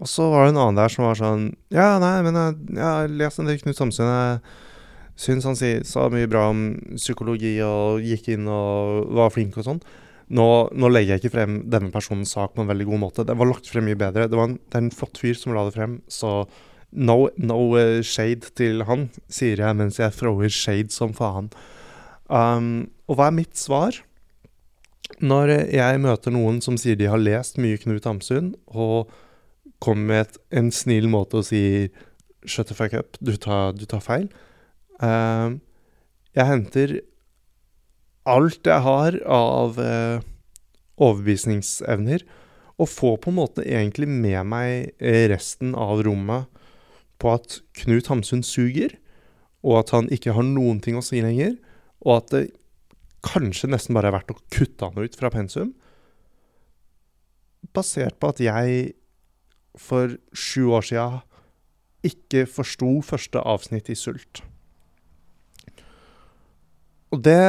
Og 0.00 0.08
så 0.08 0.30
var 0.32 0.46
det 0.46 0.54
en 0.54 0.60
annen 0.62 0.78
der 0.78 0.92
som 0.92 1.04
var 1.04 1.18
sånn 1.18 1.42
Ja, 1.74 1.98
nei, 2.00 2.14
men 2.24 2.38
jeg, 2.38 2.54
jeg 2.72 2.86
har 2.86 3.10
lest 3.20 3.40
en 3.42 3.50
del 3.50 3.58
Knut 3.60 3.82
Hamsun. 3.82 4.08
Jeg 4.08 4.38
syns 5.20 5.48
han 5.48 5.58
sa 5.58 6.06
mye 6.12 6.30
bra 6.30 6.46
om 6.52 6.62
psykologi 6.94 7.58
og 7.64 8.04
gikk 8.04 8.30
inn 8.36 8.48
og 8.48 9.10
var 9.18 9.34
flink 9.34 9.58
og 9.60 9.66
sånn. 9.66 9.82
Nå, 10.30 10.46
nå, 10.78 10.88
legger 10.94 11.16
jeg 11.16 11.24
ikke 11.24 11.34
frem 11.34 11.56
denne 11.68 11.90
personens 11.92 12.32
sak 12.36 12.54
på 12.54 12.62
en 12.62 12.70
veldig 12.70 12.86
god 12.86 13.02
måte. 13.02 13.26
Det 13.26 13.34
var 13.36 13.50
lagt 13.50 13.68
frem 13.68 13.88
mye 13.90 13.98
bedre. 13.98 14.28
Det, 14.30 14.38
var 14.38 14.52
en, 14.52 14.60
det 14.62 14.78
er 14.78 14.84
en 14.86 14.92
flott 14.94 15.18
fyr 15.18 15.34
som 15.36 15.56
la 15.56 15.66
det 15.66 15.74
frem, 15.74 15.98
så 16.06 16.44
no, 16.94 17.16
no 17.34 17.58
uh, 17.74 17.98
shade 18.06 18.52
til 18.58 18.84
han, 18.86 19.08
sier 19.30 19.60
jeg 19.62 19.78
mens 19.78 19.98
jeg 19.98 20.14
thrower 20.14 20.52
shade 20.54 20.94
som 20.94 21.12
faen. 21.16 21.50
Um, 22.30 22.86
og 23.10 23.18
hva 23.18 23.26
er 23.26 23.36
mitt 23.40 23.58
svar? 23.58 23.98
Når 25.20 25.50
jeg 25.68 26.00
møter 26.00 26.32
noen 26.32 26.62
som 26.64 26.78
sier 26.80 26.96
de 26.96 27.08
har 27.12 27.20
lest 27.20 27.58
mye 27.60 27.78
Knut 27.80 28.06
Hamsun, 28.08 28.54
og 28.72 29.10
kommer 29.80 30.06
med 30.08 30.22
et, 30.24 30.38
en 30.56 30.70
snill 30.72 31.08
måte 31.12 31.40
å 31.40 31.44
si 31.44 31.90
'shut 32.44 32.68
the 32.68 32.76
fuck 32.76 32.94
up', 32.96 33.18
du 33.20 33.36
tar, 33.36 33.72
du 33.76 33.84
tar 33.84 34.00
feil 34.00 34.28
uh, 35.02 35.52
Jeg 36.36 36.46
henter 36.48 37.00
alt 38.24 38.64
jeg 38.64 38.80
har 38.84 39.16
av 39.26 39.76
uh, 39.80 40.20
overbevisningsevner, 41.00 42.24
og 42.80 42.88
får 42.88 43.16
på 43.20 43.30
en 43.32 43.40
måte 43.40 43.64
egentlig 43.64 44.08
med 44.08 44.40
meg 44.48 44.92
resten 45.28 45.74
av 45.74 46.00
rommet 46.04 46.48
på 47.20 47.32
at 47.36 47.60
Knut 47.76 48.08
Hamsun 48.08 48.44
suger, 48.44 48.96
og 49.60 49.82
at 49.82 49.92
han 49.92 50.08
ikke 50.12 50.32
har 50.32 50.46
noen 50.46 50.80
ting 50.80 50.96
å 50.96 51.04
si 51.04 51.20
lenger, 51.20 51.58
og 52.00 52.16
at 52.16 52.32
det 52.32 52.44
kanskje 53.26 53.70
nesten 53.70 53.96
bare 53.96 54.10
er 54.10 54.16
verdt 54.18 54.32
å 54.34 54.38
kutte 54.52 54.88
han 54.88 55.04
ut 55.04 55.16
fra 55.18 55.30
pensum. 55.32 55.74
Basert 57.76 58.18
på 58.20 58.32
at 58.32 58.40
jeg 58.42 58.94
for 59.78 60.16
sju 60.34 60.70
år 60.74 60.86
sia 60.86 61.08
ikke 62.06 62.46
forsto 62.48 62.98
første 63.04 63.42
avsnitt 63.44 63.90
i 63.92 63.98
Sult. 63.98 64.42
Og 67.10 67.22
det 67.26 67.40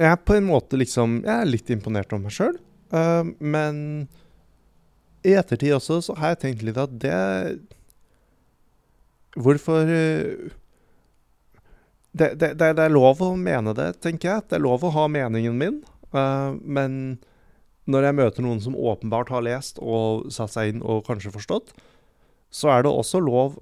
Jeg 0.00 0.08
er 0.08 0.20
på 0.24 0.32
en 0.38 0.46
måte 0.48 0.78
liksom 0.80 1.18
Jeg 1.26 1.34
er 1.34 1.48
litt 1.48 1.70
imponert 1.70 2.12
over 2.12 2.24
meg 2.24 2.32
sjøl. 2.32 2.56
Uh, 2.90 3.34
men 3.38 4.08
i 5.20 5.34
ettertid 5.36 5.74
også 5.76 6.00
så 6.00 6.16
har 6.16 6.32
jeg 6.32 6.40
tenkt 6.44 6.64
litt 6.64 6.80
at 6.80 6.94
det 7.02 7.60
Hvorfor 9.36 9.86
uh, 9.86 10.48
det, 12.12 12.34
det, 12.40 12.54
det, 12.58 12.70
er 12.74 12.92
lov 12.92 13.20
å 13.22 13.34
mene 13.38 13.74
det, 13.76 13.92
tenker 14.02 14.32
jeg. 14.32 14.46
Det 14.50 14.58
er 14.58 14.64
lov 14.64 14.84
å 14.86 14.94
ha 14.94 15.06
meningen 15.10 15.58
min. 15.58 15.80
Uh, 16.14 16.58
men 16.62 17.20
når 17.90 18.08
jeg 18.08 18.18
møter 18.18 18.44
noen 18.44 18.62
som 18.62 18.76
åpenbart 18.76 19.30
har 19.32 19.44
lest 19.46 19.78
og 19.82 20.26
satt 20.34 20.54
seg 20.54 20.72
inn 20.72 20.82
og 20.82 21.04
kanskje 21.06 21.32
forstått, 21.34 21.72
så 22.50 22.72
er 22.74 22.84
det 22.84 22.92
også 22.92 23.22
lov 23.22 23.60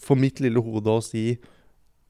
for 0.00 0.18
mitt 0.18 0.40
lille 0.44 0.60
hode 0.62 0.92
å 0.92 1.04
si 1.04 1.36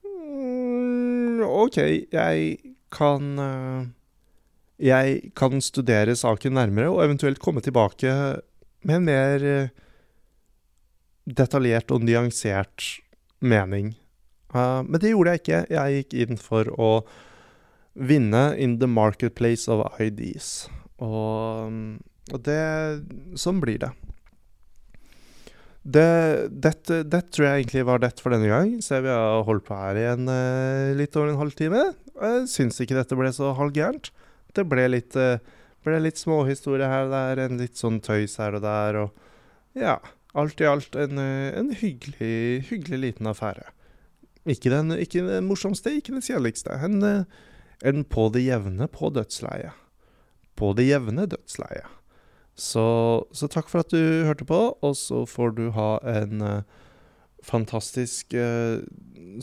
mm, 0.07 1.43
OK, 1.47 1.79
jeg 2.15 2.57
kan 2.95 3.39
uh, 3.43 3.83
Jeg 4.77 5.33
kan 5.35 5.59
studere 5.65 6.15
saken 6.17 6.55
nærmere 6.57 6.93
og 6.93 7.03
eventuelt 7.05 7.41
komme 7.43 7.63
tilbake 7.65 8.13
med 8.87 8.99
en 9.01 9.07
mer 9.07 9.47
uh, 9.47 9.71
detaljert 11.27 11.91
og 11.91 12.05
nyansert 12.07 13.01
mening. 13.41 13.95
Uh, 14.57 14.81
men 14.87 15.03
det 15.03 15.13
gjorde 15.13 15.35
jeg 15.35 15.45
ikke. 15.45 15.63
Jeg 15.77 16.01
gikk 16.01 16.19
inn 16.25 16.41
for 16.41 16.73
å 16.81 16.91
vinne 17.97 18.51
in 18.61 18.79
the 18.81 18.89
marketplace 18.89 19.69
of 19.73 19.85
IDs. 20.01 20.69
Og, 21.05 21.73
og 22.33 22.43
det 22.45 22.61
Sånn 23.41 23.61
blir 23.63 23.81
det. 23.85 23.93
Det, 25.87 26.07
dette, 26.51 27.05
det 27.07 27.21
tror 27.31 27.47
jeg 27.47 27.63
egentlig 27.63 27.85
var 27.87 28.01
det 28.03 28.17
for 28.19 28.35
denne 28.35 28.51
gang. 28.51 28.73
Så 28.83 28.99
vi 29.05 29.13
har 29.13 29.45
holdt 29.47 29.69
på 29.69 29.77
her 29.79 30.01
i 30.01 30.09
en, 30.15 30.27
uh, 30.31 30.97
litt 30.99 31.15
over 31.19 31.33
en 31.33 31.41
halvtime. 31.45 31.85
Jeg 32.17 32.49
syns 32.51 32.81
ikke 32.83 32.99
dette 32.99 33.19
ble 33.19 33.31
så 33.37 33.53
halvgærent. 33.59 34.11
Det 34.57 34.65
ble 34.67 34.89
litt, 34.91 35.15
uh, 35.21 35.39
ble 35.87 36.01
litt 36.03 36.19
småhistorie 36.19 36.89
her 36.91 37.07
og 37.07 37.15
der, 37.15 37.45
en 37.45 37.61
litt 37.61 37.79
sånn 37.79 38.01
tøys 38.03 38.39
her 38.43 38.59
og 38.59 38.67
der, 38.67 39.03
og 39.05 39.79
ja. 39.79 39.99
Alt 40.37 40.61
i 40.61 40.67
alt 40.69 40.97
en, 41.01 41.17
en 41.17 41.71
hyggelig, 41.73 42.67
hyggelig 42.69 42.99
liten 43.01 43.29
affære. 43.31 43.71
Ikke 44.47 44.71
den, 44.71 44.95
ikke 44.95 45.25
den 45.27 45.49
morsomste, 45.49 45.97
ikke 45.99 46.15
den 46.15 46.25
kjedeligste. 46.25 46.77
En, 46.87 47.03
en 47.83 48.05
på 48.07 48.29
det 48.35 48.45
jevne 48.47 48.87
på 48.89 49.11
dødsleiet. 49.11 49.75
På 50.57 50.73
det 50.79 50.87
jevne 50.89 51.27
dødsleiet. 51.29 51.97
Så, 52.57 52.87
så, 53.37 53.49
takk 53.53 53.69
for 53.69 53.85
at 53.85 53.93
du 53.93 54.25
hørte 54.25 54.47
på, 54.49 54.59
og 54.81 54.97
så 54.97 55.27
får 55.29 55.53
du 55.59 55.67
ha 55.77 55.91
en 56.09 56.41
uh, 56.41 56.63
fantastisk 57.45 58.33
uh, 58.33 58.81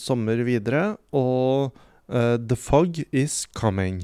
sommer 0.01 0.41
videre. 0.47 0.95
Og 1.13 1.75
uh, 2.09 2.37
The 2.41 2.57
fog 2.57 2.97
is 3.13 3.43
coming. 3.53 4.01